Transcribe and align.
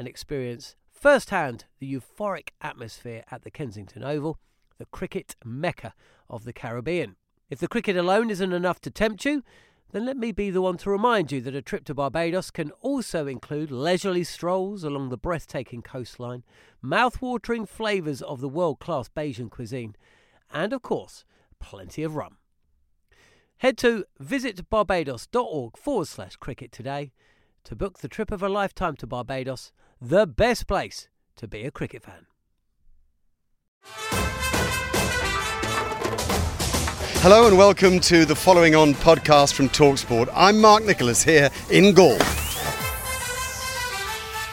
and 0.00 0.08
experience 0.08 0.76
firsthand 0.90 1.66
the 1.78 1.94
euphoric 1.94 2.48
atmosphere 2.62 3.22
at 3.30 3.42
the 3.42 3.50
Kensington 3.50 4.02
Oval, 4.02 4.38
the 4.78 4.86
cricket 4.86 5.36
mecca 5.44 5.92
of 6.30 6.44
the 6.44 6.54
Caribbean. 6.54 7.16
If 7.50 7.58
the 7.58 7.68
cricket 7.68 7.98
alone 7.98 8.30
isn't 8.30 8.54
enough 8.54 8.80
to 8.80 8.90
tempt 8.90 9.26
you, 9.26 9.42
then 9.92 10.06
let 10.06 10.16
me 10.16 10.32
be 10.32 10.48
the 10.48 10.62
one 10.62 10.78
to 10.78 10.90
remind 10.90 11.30
you 11.30 11.42
that 11.42 11.54
a 11.54 11.60
trip 11.60 11.84
to 11.84 11.94
Barbados 11.94 12.50
can 12.50 12.70
also 12.80 13.26
include 13.26 13.70
leisurely 13.70 14.24
strolls 14.24 14.84
along 14.84 15.10
the 15.10 15.18
breathtaking 15.18 15.82
coastline, 15.82 16.44
mouth-watering 16.80 17.66
flavours 17.66 18.22
of 18.22 18.40
the 18.40 18.48
world-class 18.48 19.10
Bajan 19.10 19.50
cuisine, 19.50 19.96
and 20.50 20.72
of 20.72 20.80
course, 20.80 21.26
plenty 21.58 22.02
of 22.02 22.14
rum. 22.14 22.38
Head 23.58 23.76
to 23.78 24.06
visitbarbados.org 24.18 25.76
forward 25.76 26.08
slash 26.08 26.36
cricket 26.36 26.72
today 26.72 27.12
to 27.64 27.76
book 27.76 27.98
the 27.98 28.08
trip 28.08 28.30
of 28.30 28.42
a 28.42 28.48
lifetime 28.48 28.96
to 28.96 29.06
Barbados, 29.06 29.72
the 30.00 30.26
best 30.26 30.66
place 30.66 31.08
to 31.36 31.46
be 31.46 31.64
a 31.64 31.70
cricket 31.70 32.02
fan. 32.02 32.26
Hello 37.22 37.46
and 37.46 37.58
welcome 37.58 38.00
to 38.00 38.24
the 38.24 38.34
following 38.34 38.74
on 38.74 38.94
podcast 38.94 39.52
from 39.52 39.68
Talksport. 39.68 40.30
I'm 40.34 40.58
Mark 40.58 40.84
Nicholas 40.84 41.22
here 41.22 41.50
in 41.70 41.92
Galle. 41.92 42.18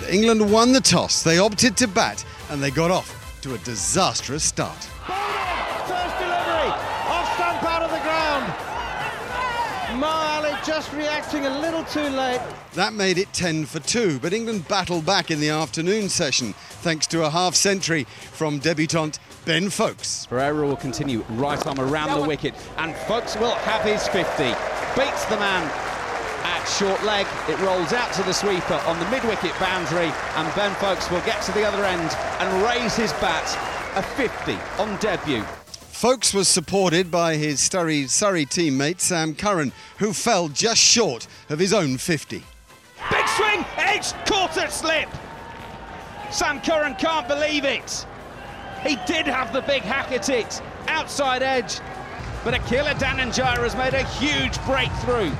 England 0.09 0.51
won 0.51 0.73
the 0.73 0.81
toss, 0.81 1.23
they 1.23 1.37
opted 1.37 1.77
to 1.77 1.87
bat, 1.87 2.25
and 2.49 2.61
they 2.61 2.71
got 2.71 2.91
off 2.91 3.39
to 3.41 3.53
a 3.53 3.57
disastrous 3.59 4.43
start. 4.43 4.75
First 4.75 6.17
delivery, 6.19 6.71
off 7.07 7.35
stump 7.35 7.63
out 7.63 7.83
of 7.83 7.91
the 7.91 7.99
ground. 7.99 8.53
Marley 9.97 10.56
just 10.67 10.91
reacting 10.91 11.45
a 11.45 11.59
little 11.61 11.85
too 11.85 12.01
late. 12.01 12.41
That 12.73 12.91
made 12.91 13.17
it 13.17 13.31
10 13.31 13.65
for 13.65 13.79
2, 13.79 14.19
but 14.19 14.33
England 14.33 14.67
battled 14.67 15.05
back 15.05 15.31
in 15.31 15.39
the 15.39 15.47
afternoon 15.47 16.09
session 16.09 16.53
thanks 16.83 17.07
to 17.07 17.23
a 17.23 17.29
half 17.29 17.55
century 17.55 18.03
from 18.03 18.59
debutant 18.59 19.19
Ben 19.45 19.69
Foakes. 19.69 20.25
Pereira 20.25 20.67
will 20.67 20.75
continue 20.75 21.23
right 21.29 21.65
arm 21.65 21.79
around 21.79 22.19
the 22.19 22.27
wicket, 22.27 22.53
and 22.79 22.93
Foakes 22.93 23.37
will 23.37 23.55
have 23.55 23.81
his 23.81 24.05
50. 24.09 24.43
Beats 24.99 25.23
the 25.25 25.37
man 25.37 25.63
at 26.43 26.65
short 26.65 27.01
leg. 27.05 27.25
It 27.47 27.57
rolls 27.61 27.93
out 27.93 28.13
to 28.15 28.23
the 28.23 28.33
sweeper 28.33 28.81
on 28.85 28.99
the 28.99 29.09
mid-wicket 29.09 29.57
boundary, 29.61 30.11
and 30.35 30.53
Ben 30.53 30.75
Foakes 30.75 31.09
will 31.09 31.21
get 31.21 31.41
to 31.43 31.53
the 31.53 31.63
other 31.63 31.85
end 31.85 32.11
and 32.39 32.63
raise 32.63 32.93
his 32.93 33.13
bat 33.13 33.47
a 33.95 34.03
50 34.03 34.51
on 34.81 34.97
debut. 34.97 35.45
Foakes 35.97 36.31
was 36.31 36.47
supported 36.47 37.09
by 37.09 37.37
his 37.37 37.59
Surrey, 37.59 38.05
Surrey 38.05 38.45
teammate 38.45 38.99
Sam 38.99 39.33
Curran, 39.33 39.71
who 39.97 40.13
fell 40.13 40.47
just 40.47 40.79
short 40.79 41.25
of 41.49 41.57
his 41.57 41.73
own 41.73 41.97
50. 41.97 42.43
Big 43.09 43.27
swing, 43.29 43.65
edge, 43.77 44.13
caught 44.27 44.55
it 44.57 44.71
slip. 44.71 45.09
Sam 46.29 46.61
Curran 46.61 46.93
can't 46.99 47.27
believe 47.27 47.65
it. 47.65 48.05
He 48.83 48.97
did 49.07 49.25
have 49.25 49.51
the 49.51 49.61
big 49.61 49.81
hack 49.81 50.11
at 50.11 50.29
it, 50.29 50.61
outside 50.87 51.41
edge, 51.41 51.79
but 52.43 52.53
Akila 52.53 52.93
Dhananjaya 52.99 53.57
has 53.57 53.75
made 53.75 53.95
a 53.95 54.03
huge 54.03 54.63
breakthrough. 54.67 55.31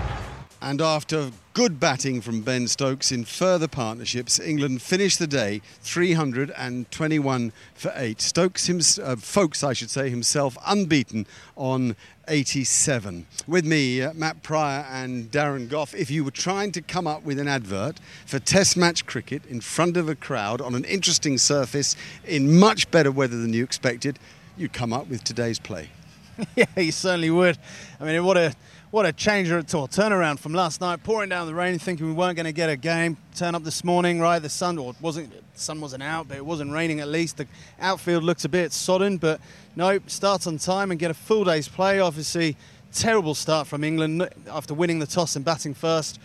And 0.68 0.82
after 0.82 1.32
good 1.54 1.80
batting 1.80 2.20
from 2.20 2.42
Ben 2.42 2.68
Stokes 2.68 3.10
in 3.10 3.24
further 3.24 3.70
partnerships, 3.70 4.38
England 4.38 4.82
finished 4.82 5.18
the 5.18 5.26
day 5.26 5.62
321 5.80 7.54
for 7.74 7.94
8. 7.96 8.20
Stokes, 8.20 8.68
hims- 8.68 9.00
uh, 9.00 9.16
Foakes, 9.16 9.64
I 9.64 9.72
should 9.72 9.90
say, 9.90 10.10
himself 10.10 10.58
unbeaten 10.68 11.26
on 11.56 11.96
87. 12.28 13.28
With 13.48 13.64
me, 13.64 14.02
uh, 14.02 14.12
Matt 14.12 14.44
Prior 14.44 14.86
and 14.92 15.32
Darren 15.32 15.70
Gough. 15.70 15.96
If 15.96 16.12
you 16.12 16.26
were 16.26 16.32
trying 16.32 16.74
to 16.74 16.82
come 16.82 17.08
up 17.08 17.24
with 17.24 17.40
an 17.40 17.48
advert 17.48 18.02
for 18.26 18.38
Test 18.38 18.76
match 18.76 19.06
cricket 19.06 19.46
in 19.46 19.62
front 19.62 19.96
of 19.96 20.10
a 20.10 20.16
crowd 20.16 20.60
on 20.60 20.76
an 20.76 20.84
interesting 20.84 21.38
surface 21.38 21.96
in 22.26 22.60
much 22.60 22.92
better 22.92 23.10
weather 23.10 23.40
than 23.40 23.54
you 23.54 23.64
expected, 23.64 24.20
you'd 24.58 24.74
come 24.74 24.92
up 24.92 25.08
with 25.08 25.24
today's 25.24 25.60
play. 25.60 25.92
yeah, 26.58 26.66
you 26.76 26.92
certainly 26.92 27.30
would. 27.30 27.58
I 28.02 28.04
mean, 28.04 28.26
what 28.26 28.36
a 28.36 28.54
what 28.98 29.06
a 29.06 29.14
change 29.14 29.52
or 29.52 29.62
turnaround 29.62 30.40
from 30.40 30.56
last 30.56 30.82
night. 30.82 31.04
Pouring 31.04 31.30
down 31.30 31.46
the 31.46 31.54
rain, 31.54 31.78
thinking 31.78 32.08
we 32.08 32.14
weren't 32.14 32.36
going 32.36 32.48
to 32.48 32.52
get 32.52 32.68
a 32.68 32.76
game. 32.76 33.16
Turn 33.36 33.54
up 33.54 33.64
this 33.64 33.84
morning, 33.84 34.20
right? 34.20 34.40
The 34.40 34.50
sun, 34.50 34.80
or 34.80 34.96
wasn't 35.00 35.32
sun 35.54 35.80
wasn't 35.80 36.02
out, 36.02 36.28
but 36.28 36.38
it 36.38 36.44
wasn't 36.44 36.72
raining 36.72 37.00
at 37.00 37.08
least. 37.08 37.38
The 37.38 37.46
outfield 37.80 38.24
looks 38.24 38.44
a 38.44 38.50
bit 38.50 38.74
sodden, 38.74 39.18
but 39.18 39.40
no, 39.76 40.00
starts 40.08 40.48
on 40.48 40.58
time 40.58 40.90
and 40.90 41.00
get 41.00 41.12
a 41.12 41.14
full 41.14 41.44
day's 41.44 41.68
play. 41.68 42.00
Obviously, 42.00 42.58
terrible 42.92 43.36
start 43.36 43.68
from 43.68 43.84
England 43.84 44.28
after 44.50 44.74
winning 44.74 44.98
the 44.98 45.06
toss 45.06 45.36
and 45.36 45.46
batting 45.46 45.76
first. 45.76 46.20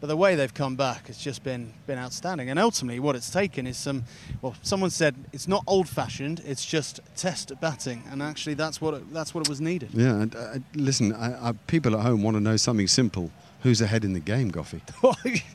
But 0.00 0.06
the 0.06 0.16
way 0.16 0.36
they've 0.36 0.54
come 0.54 0.76
back 0.76 1.08
has 1.08 1.18
just 1.18 1.42
been 1.42 1.72
been 1.86 1.98
outstanding. 1.98 2.50
And 2.50 2.58
ultimately, 2.58 3.00
what 3.00 3.16
it's 3.16 3.30
taken 3.30 3.66
is 3.66 3.76
some. 3.76 4.04
Well, 4.42 4.54
someone 4.62 4.90
said 4.90 5.16
it's 5.32 5.48
not 5.48 5.64
old-fashioned; 5.66 6.40
it's 6.46 6.64
just 6.64 7.00
test 7.16 7.52
batting, 7.60 8.04
and 8.10 8.22
actually, 8.22 8.54
that's 8.54 8.80
what 8.80 8.94
it, 8.94 9.12
that's 9.12 9.34
what 9.34 9.44
it 9.44 9.48
was 9.48 9.60
needed. 9.60 9.90
Yeah, 9.92 10.20
and, 10.22 10.36
uh, 10.36 10.58
listen, 10.74 11.12
I, 11.12 11.48
I, 11.48 11.52
people 11.66 11.96
at 11.96 12.02
home 12.02 12.22
want 12.22 12.36
to 12.36 12.40
know 12.40 12.56
something 12.56 12.86
simple. 12.86 13.32
Who's 13.62 13.80
ahead 13.80 14.04
in 14.04 14.12
the 14.12 14.20
game, 14.20 14.52
Goffy? 14.52 14.80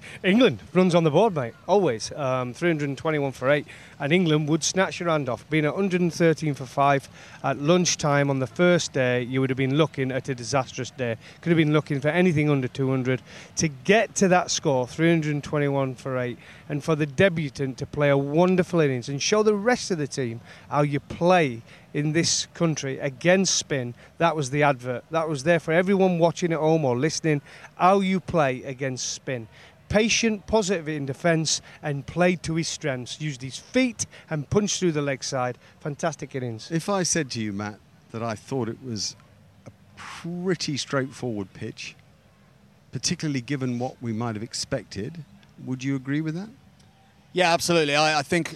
England 0.23 0.59
runs 0.73 0.93
on 0.93 1.05
the 1.05 1.09
board, 1.09 1.33
mate. 1.35 1.53
Always. 1.69 2.11
Um, 2.11 2.53
321 2.53 3.31
for 3.31 3.49
8. 3.49 3.65
And 3.97 4.11
England 4.11 4.49
would 4.49 4.61
snatch 4.61 4.99
your 4.99 5.07
hand 5.07 5.29
off. 5.29 5.49
Being 5.49 5.63
at 5.63 5.73
113 5.73 6.53
for 6.53 6.65
5 6.65 7.09
at 7.45 7.59
lunchtime 7.59 8.29
on 8.29 8.39
the 8.39 8.47
first 8.47 8.91
day, 8.91 9.21
you 9.21 9.39
would 9.39 9.49
have 9.49 9.57
been 9.57 9.77
looking 9.77 10.11
at 10.11 10.27
a 10.27 10.35
disastrous 10.35 10.91
day. 10.91 11.15
Could 11.39 11.51
have 11.51 11.57
been 11.57 11.71
looking 11.71 12.01
for 12.01 12.09
anything 12.09 12.49
under 12.49 12.67
200. 12.67 13.21
To 13.55 13.67
get 13.69 14.15
to 14.15 14.27
that 14.27 14.51
score, 14.51 14.85
321 14.85 15.95
for 15.95 16.17
8, 16.17 16.37
and 16.67 16.83
for 16.83 16.97
the 16.97 17.05
debutant 17.05 17.77
to 17.77 17.85
play 17.85 18.09
a 18.09 18.17
wonderful 18.17 18.81
innings 18.81 19.07
and 19.07 19.21
show 19.21 19.43
the 19.43 19.55
rest 19.55 19.91
of 19.91 19.97
the 19.97 20.07
team 20.07 20.41
how 20.69 20.81
you 20.81 20.99
play 20.99 21.61
in 21.93 22.13
this 22.13 22.47
country 22.53 22.99
against 22.99 23.55
spin. 23.55 23.93
That 24.17 24.35
was 24.35 24.49
the 24.49 24.63
advert. 24.63 25.03
That 25.11 25.29
was 25.29 25.43
there 25.43 25.59
for 25.59 25.71
everyone 25.71 26.19
watching 26.19 26.51
at 26.51 26.59
home 26.59 26.85
or 26.85 26.97
listening. 26.97 27.41
How 27.75 27.99
you 27.99 28.19
play 28.19 28.63
against 28.63 29.13
spin. 29.13 29.47
Patient, 29.89 30.47
positive 30.47 30.89
in 30.89 31.05
defence, 31.05 31.61
and 31.83 32.05
played 32.05 32.41
to 32.43 32.55
his 32.55 32.67
strengths. 32.67 33.21
Used 33.21 33.41
his 33.41 33.57
feet 33.57 34.07
and 34.29 34.49
punched 34.49 34.79
through 34.79 34.93
the 34.93 35.01
leg 35.01 35.23
side. 35.23 35.57
Fantastic 35.81 36.33
innings. 36.33 36.71
If 36.71 36.89
I 36.89 37.03
said 37.03 37.29
to 37.31 37.41
you, 37.41 37.53
Matt, 37.53 37.79
that 38.11 38.23
I 38.23 38.33
thought 38.33 38.69
it 38.69 38.83
was 38.83 39.15
a 39.67 39.71
pretty 39.95 40.77
straightforward 40.77 41.53
pitch, 41.53 41.95
particularly 42.91 43.41
given 43.41 43.77
what 43.77 43.95
we 44.01 44.13
might 44.13 44.35
have 44.35 44.43
expected, 44.43 45.23
would 45.63 45.83
you 45.83 45.95
agree 45.95 46.21
with 46.21 46.33
that? 46.35 46.49
Yeah, 47.33 47.53
absolutely. 47.53 47.95
I, 47.95 48.19
I 48.19 48.21
think 48.23 48.55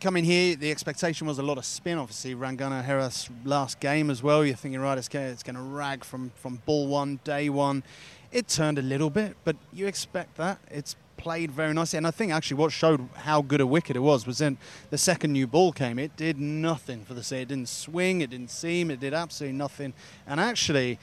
coming 0.00 0.24
here, 0.24 0.56
the 0.56 0.70
expectation 0.70 1.26
was 1.26 1.38
a 1.38 1.42
lot 1.42 1.58
of 1.58 1.64
spin. 1.64 1.98
Obviously, 1.98 2.34
Rangana 2.34 2.84
Herath's 2.84 3.28
last 3.44 3.80
game 3.80 4.10
as 4.10 4.22
well. 4.22 4.44
You're 4.44 4.56
thinking, 4.56 4.80
right, 4.80 4.98
it's 4.98 5.08
going 5.08 5.56
to 5.56 5.60
rag 5.60 6.04
from, 6.04 6.30
from 6.36 6.62
ball 6.66 6.86
one, 6.86 7.20
day 7.24 7.48
one. 7.48 7.82
It 8.30 8.48
turned 8.48 8.78
a 8.78 8.82
little 8.82 9.10
bit, 9.10 9.36
but 9.44 9.56
you 9.72 9.86
expect 9.86 10.36
that. 10.36 10.58
It's 10.70 10.96
played 11.16 11.50
very 11.50 11.74
nicely. 11.74 11.96
And 11.96 12.06
I 12.06 12.10
think 12.10 12.32
actually 12.32 12.58
what 12.58 12.72
showed 12.72 13.08
how 13.14 13.42
good 13.42 13.60
a 13.60 13.66
wicket 13.66 13.96
it 13.96 14.00
was 14.00 14.26
was 14.26 14.40
in 14.40 14.56
the 14.90 14.98
second 14.98 15.32
new 15.32 15.46
ball 15.46 15.72
came, 15.72 15.98
it 15.98 16.16
did 16.16 16.38
nothing 16.38 17.04
for 17.04 17.14
the 17.14 17.22
say. 17.22 17.42
It 17.42 17.48
didn't 17.48 17.68
swing, 17.68 18.20
it 18.20 18.30
didn't 18.30 18.50
seam, 18.50 18.90
it 18.90 19.00
did 19.00 19.12
absolutely 19.12 19.58
nothing. 19.58 19.92
And 20.26 20.38
actually, 20.38 20.98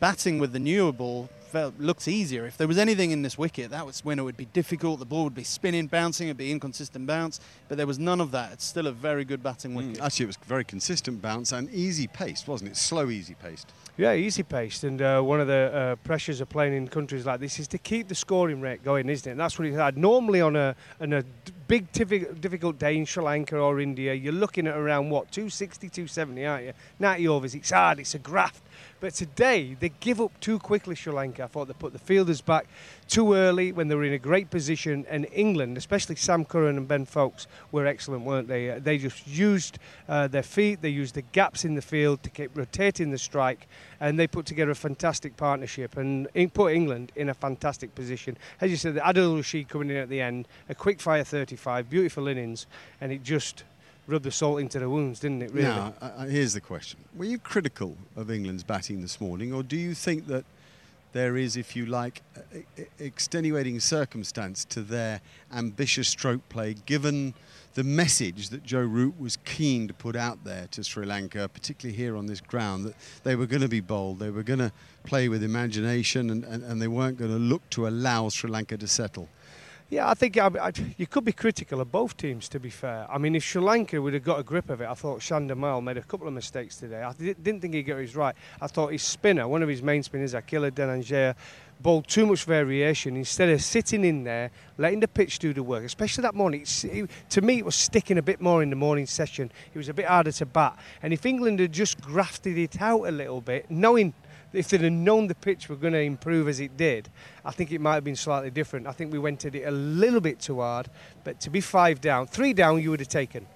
batting 0.00 0.38
with 0.38 0.52
the 0.52 0.58
newer 0.58 0.92
ball 0.92 1.28
felt 1.50 1.78
looks 1.78 2.06
easier. 2.08 2.46
If 2.46 2.56
there 2.56 2.68
was 2.68 2.78
anything 2.78 3.10
in 3.10 3.22
this 3.22 3.36
wicket, 3.36 3.70
that 3.70 3.84
was 3.84 4.04
when 4.04 4.18
it 4.18 4.22
would 4.22 4.36
be 4.36 4.46
difficult. 4.46 5.00
The 5.00 5.04
ball 5.04 5.24
would 5.24 5.34
be 5.34 5.44
spinning, 5.44 5.88
bouncing, 5.88 6.28
it'd 6.28 6.36
be 6.36 6.52
inconsistent 6.52 7.06
bounce. 7.06 7.40
But 7.68 7.76
there 7.76 7.86
was 7.86 7.98
none 7.98 8.20
of 8.20 8.30
that. 8.30 8.52
It's 8.52 8.64
still 8.64 8.86
a 8.86 8.92
very 8.92 9.24
good 9.24 9.42
batting 9.42 9.74
wicket. 9.74 9.98
Mm, 9.98 10.02
actually, 10.02 10.24
it 10.24 10.28
was 10.28 10.38
very 10.46 10.64
consistent 10.64 11.20
bounce 11.20 11.52
and 11.52 11.68
easy 11.70 12.06
paced, 12.06 12.48
wasn't 12.48 12.70
it? 12.70 12.76
Slow, 12.76 13.10
easy 13.10 13.34
paced. 13.34 13.72
Yeah, 13.96 14.14
easy 14.14 14.42
paced. 14.44 14.84
And 14.84 15.02
uh, 15.02 15.20
one 15.20 15.40
of 15.40 15.48
the 15.48 15.72
uh, 15.74 15.96
pressures 15.96 16.40
of 16.40 16.48
playing 16.48 16.74
in 16.74 16.88
countries 16.88 17.26
like 17.26 17.40
this 17.40 17.58
is 17.58 17.68
to 17.68 17.78
keep 17.78 18.08
the 18.08 18.14
scoring 18.14 18.60
rate 18.60 18.84
going, 18.84 19.08
isn't 19.08 19.28
it? 19.28 19.32
And 19.32 19.40
that's 19.40 19.58
what 19.58 19.66
he 19.66 19.74
had. 19.74 19.98
Normally, 19.98 20.40
on 20.40 20.54
a, 20.56 20.76
on 21.00 21.12
a 21.12 21.24
big, 21.66 21.90
difficult 21.92 22.78
day 22.78 22.96
in 22.96 23.04
Sri 23.04 23.22
Lanka 23.22 23.58
or 23.58 23.80
India, 23.80 24.14
you're 24.14 24.32
looking 24.32 24.66
at 24.66 24.76
around 24.76 25.10
what, 25.10 25.30
260, 25.32 25.88
270, 25.88 26.46
aren't 26.46 26.64
you? 26.66 26.72
90 26.98 27.28
overs, 27.28 27.54
it's 27.54 27.70
hard, 27.70 27.98
it's 27.98 28.14
a 28.14 28.18
graft. 28.18 28.62
But 29.00 29.14
today, 29.14 29.78
they 29.80 29.88
give 30.00 30.20
up 30.20 30.38
too 30.40 30.58
quickly, 30.58 30.94
Sri 30.94 31.10
Lanka. 31.10 31.44
I 31.44 31.46
thought 31.46 31.68
they 31.68 31.74
put 31.74 31.94
the 31.94 31.98
fielders 31.98 32.42
back 32.42 32.66
too 33.08 33.32
early 33.32 33.72
when 33.72 33.88
they 33.88 33.94
were 33.94 34.04
in 34.04 34.12
a 34.12 34.18
great 34.18 34.50
position. 34.50 35.06
And 35.08 35.26
England, 35.32 35.78
especially 35.78 36.16
Sam 36.16 36.44
Curran 36.44 36.76
and 36.76 36.86
Ben 36.86 37.06
Foakes, 37.06 37.46
were 37.72 37.86
excellent, 37.86 38.24
weren't 38.24 38.46
they? 38.46 38.70
Uh, 38.70 38.78
they 38.78 38.98
just 38.98 39.26
used 39.26 39.78
uh, 40.06 40.28
their 40.28 40.42
feet, 40.42 40.82
they 40.82 40.90
used 40.90 41.14
the 41.14 41.22
gaps 41.22 41.64
in 41.64 41.76
the 41.76 41.82
field 41.82 42.22
to 42.24 42.30
keep 42.30 42.54
rotating 42.54 43.10
the 43.10 43.16
strike, 43.16 43.68
and 44.00 44.18
they 44.18 44.26
put 44.26 44.44
together 44.44 44.72
a 44.72 44.74
fantastic 44.74 45.34
partnership 45.34 45.96
and 45.96 46.28
put 46.52 46.74
England 46.74 47.10
in 47.16 47.30
a 47.30 47.34
fantastic 47.34 47.94
position. 47.94 48.36
As 48.60 48.70
you 48.70 48.76
said, 48.76 48.94
the 48.94 49.00
Adil 49.00 49.34
Rashid 49.34 49.68
coming 49.70 49.88
in 49.88 49.96
at 49.96 50.10
the 50.10 50.20
end, 50.20 50.46
a 50.68 50.74
quick 50.74 51.00
fire 51.00 51.24
35, 51.24 51.88
beautiful 51.88 52.28
innings, 52.28 52.66
and 53.00 53.12
it 53.12 53.22
just 53.22 53.64
rubbed 54.10 54.24
the 54.24 54.30
salt 54.30 54.60
into 54.60 54.78
the 54.78 54.88
wounds, 54.88 55.20
didn't 55.20 55.42
it? 55.42 55.52
Really. 55.52 55.68
Now, 55.68 55.94
uh, 56.00 56.26
here's 56.26 56.54
the 56.54 56.60
question: 56.60 57.00
Were 57.14 57.24
you 57.24 57.38
critical 57.38 57.96
of 58.16 58.30
England's 58.30 58.62
batting 58.62 59.00
this 59.00 59.20
morning, 59.20 59.52
or 59.52 59.62
do 59.62 59.76
you 59.76 59.94
think 59.94 60.26
that 60.26 60.44
there 61.12 61.36
is, 61.36 61.56
if 61.56 61.74
you 61.74 61.86
like, 61.86 62.22
extenuating 62.98 63.80
circumstance 63.80 64.64
to 64.66 64.80
their 64.80 65.20
ambitious 65.52 66.08
stroke 66.08 66.48
play, 66.48 66.74
given 66.86 67.34
the 67.74 67.84
message 67.84 68.50
that 68.50 68.64
Joe 68.64 68.82
Root 68.82 69.18
was 69.20 69.36
keen 69.44 69.88
to 69.88 69.94
put 69.94 70.16
out 70.16 70.44
there 70.44 70.66
to 70.70 70.84
Sri 70.84 71.06
Lanka, 71.06 71.48
particularly 71.48 71.96
here 71.96 72.16
on 72.16 72.26
this 72.26 72.40
ground, 72.40 72.84
that 72.84 72.94
they 73.24 73.36
were 73.36 73.46
going 73.46 73.62
to 73.62 73.68
be 73.68 73.80
bold, 73.80 74.18
they 74.18 74.30
were 74.30 74.42
going 74.42 74.58
to 74.58 74.72
play 75.04 75.28
with 75.28 75.42
imagination, 75.42 76.30
and, 76.30 76.44
and, 76.44 76.62
and 76.62 76.80
they 76.80 76.88
weren't 76.88 77.18
going 77.18 77.30
to 77.30 77.38
look 77.38 77.68
to 77.70 77.86
allow 77.86 78.28
Sri 78.28 78.50
Lanka 78.50 78.76
to 78.76 78.86
settle. 78.86 79.28
Yeah, 79.90 80.08
I 80.08 80.14
think 80.14 80.38
I, 80.38 80.46
I, 80.46 80.72
you 80.98 81.08
could 81.08 81.24
be 81.24 81.32
critical 81.32 81.80
of 81.80 81.90
both 81.90 82.16
teams, 82.16 82.48
to 82.50 82.60
be 82.60 82.70
fair. 82.70 83.08
I 83.10 83.18
mean, 83.18 83.34
if 83.34 83.42
Sri 83.42 83.60
Lanka 83.60 84.00
would 84.00 84.14
have 84.14 84.22
got 84.22 84.38
a 84.38 84.44
grip 84.44 84.70
of 84.70 84.80
it, 84.80 84.88
I 84.88 84.94
thought 84.94 85.18
Chandimal 85.18 85.82
made 85.82 85.96
a 85.96 86.02
couple 86.02 86.28
of 86.28 86.32
mistakes 86.32 86.76
today. 86.76 87.02
I 87.02 87.12
didn't 87.12 87.60
think 87.60 87.74
he 87.74 87.82
got 87.82 87.98
his 87.98 88.14
right. 88.14 88.36
I 88.60 88.68
thought 88.68 88.92
his 88.92 89.02
spinner, 89.02 89.48
one 89.48 89.64
of 89.64 89.68
his 89.68 89.82
main 89.82 90.04
spinners, 90.04 90.32
Akila 90.32 90.70
Dhananjaya, 90.70 91.34
bowled 91.80 92.06
too 92.06 92.24
much 92.24 92.44
variation 92.44 93.16
instead 93.16 93.48
of 93.48 93.60
sitting 93.62 94.04
in 94.04 94.22
there, 94.22 94.52
letting 94.78 95.00
the 95.00 95.08
pitch 95.08 95.40
do 95.40 95.52
the 95.52 95.62
work, 95.62 95.82
especially 95.82 96.22
that 96.22 96.36
morning. 96.36 96.64
It, 96.84 97.10
to 97.30 97.40
me, 97.40 97.58
it 97.58 97.64
was 97.64 97.74
sticking 97.74 98.18
a 98.18 98.22
bit 98.22 98.40
more 98.40 98.62
in 98.62 98.70
the 98.70 98.76
morning 98.76 99.06
session. 99.06 99.50
It 99.74 99.78
was 99.78 99.88
a 99.88 99.94
bit 99.94 100.06
harder 100.06 100.30
to 100.30 100.46
bat. 100.46 100.78
And 101.02 101.12
if 101.12 101.26
England 101.26 101.58
had 101.58 101.72
just 101.72 102.00
grafted 102.00 102.58
it 102.58 102.80
out 102.80 103.08
a 103.08 103.10
little 103.10 103.40
bit, 103.40 103.68
knowing 103.68 104.14
if 104.52 104.68
they'd 104.68 104.80
have 104.80 104.92
known 104.92 105.26
the 105.26 105.34
pitch 105.34 105.68
were 105.68 105.76
going 105.76 105.92
to 105.92 106.00
improve 106.00 106.48
as 106.48 106.60
it 106.60 106.76
did, 106.76 107.08
I 107.44 107.50
think 107.50 107.72
it 107.72 107.80
might 107.80 107.94
have 107.94 108.04
been 108.04 108.16
slightly 108.16 108.50
different. 108.50 108.86
I 108.86 108.92
think 108.92 109.12
we 109.12 109.18
went 109.18 109.44
at 109.44 109.54
it 109.54 109.64
a 109.64 109.70
little 109.70 110.20
bit 110.20 110.40
too 110.40 110.60
hard, 110.60 110.88
but 111.24 111.40
to 111.40 111.50
be 111.50 111.60
five 111.60 112.00
down, 112.00 112.26
three 112.26 112.52
down 112.52 112.82
you 112.82 112.90
would 112.90 113.00
have 113.00 113.08
taken, 113.08 113.46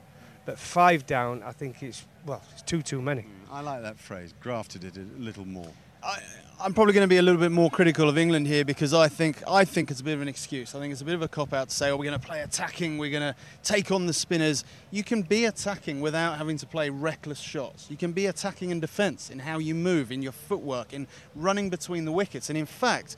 but 0.46 0.58
five 0.58 1.06
down, 1.06 1.42
I 1.42 1.52
think 1.52 1.82
it's 1.82 2.06
well, 2.26 2.42
it's 2.52 2.62
too 2.62 2.82
too 2.82 3.02
many. 3.02 3.22
Mm, 3.22 3.52
I 3.52 3.60
like 3.60 3.82
that 3.82 3.98
phrase. 3.98 4.34
Grafted 4.40 4.84
it 4.84 4.96
a 4.96 5.06
little 5.18 5.46
more. 5.46 5.70
I, 6.04 6.22
I'm 6.60 6.74
probably 6.74 6.92
going 6.92 7.04
to 7.04 7.08
be 7.08 7.16
a 7.16 7.22
little 7.22 7.40
bit 7.40 7.50
more 7.50 7.70
critical 7.70 8.10
of 8.10 8.18
England 8.18 8.46
here 8.46 8.62
because 8.64 8.92
I 8.92 9.08
think 9.08 9.42
I 9.48 9.64
think 9.64 9.90
it's 9.90 10.00
a 10.00 10.04
bit 10.04 10.14
of 10.14 10.20
an 10.20 10.28
excuse. 10.28 10.74
I 10.74 10.80
think 10.80 10.92
it's 10.92 11.00
a 11.00 11.04
bit 11.04 11.14
of 11.14 11.22
a 11.22 11.28
cop 11.28 11.54
out 11.54 11.70
to 11.70 11.74
say, 11.74 11.90
"Oh, 11.90 11.96
we're 11.96 12.04
going 12.04 12.20
to 12.20 12.26
play 12.26 12.42
attacking. 12.42 12.98
We're 12.98 13.10
going 13.10 13.32
to 13.32 13.34
take 13.62 13.90
on 13.90 14.06
the 14.06 14.12
spinners." 14.12 14.64
You 14.90 15.02
can 15.02 15.22
be 15.22 15.46
attacking 15.46 16.02
without 16.02 16.36
having 16.36 16.58
to 16.58 16.66
play 16.66 16.90
reckless 16.90 17.40
shots. 17.40 17.86
You 17.90 17.96
can 17.96 18.12
be 18.12 18.26
attacking 18.26 18.70
in 18.70 18.80
defence, 18.80 19.30
in 19.30 19.38
how 19.38 19.58
you 19.58 19.74
move, 19.74 20.12
in 20.12 20.20
your 20.20 20.32
footwork, 20.32 20.92
in 20.92 21.06
running 21.34 21.70
between 21.70 22.04
the 22.04 22.12
wickets. 22.12 22.50
And 22.50 22.58
in 22.58 22.66
fact, 22.66 23.16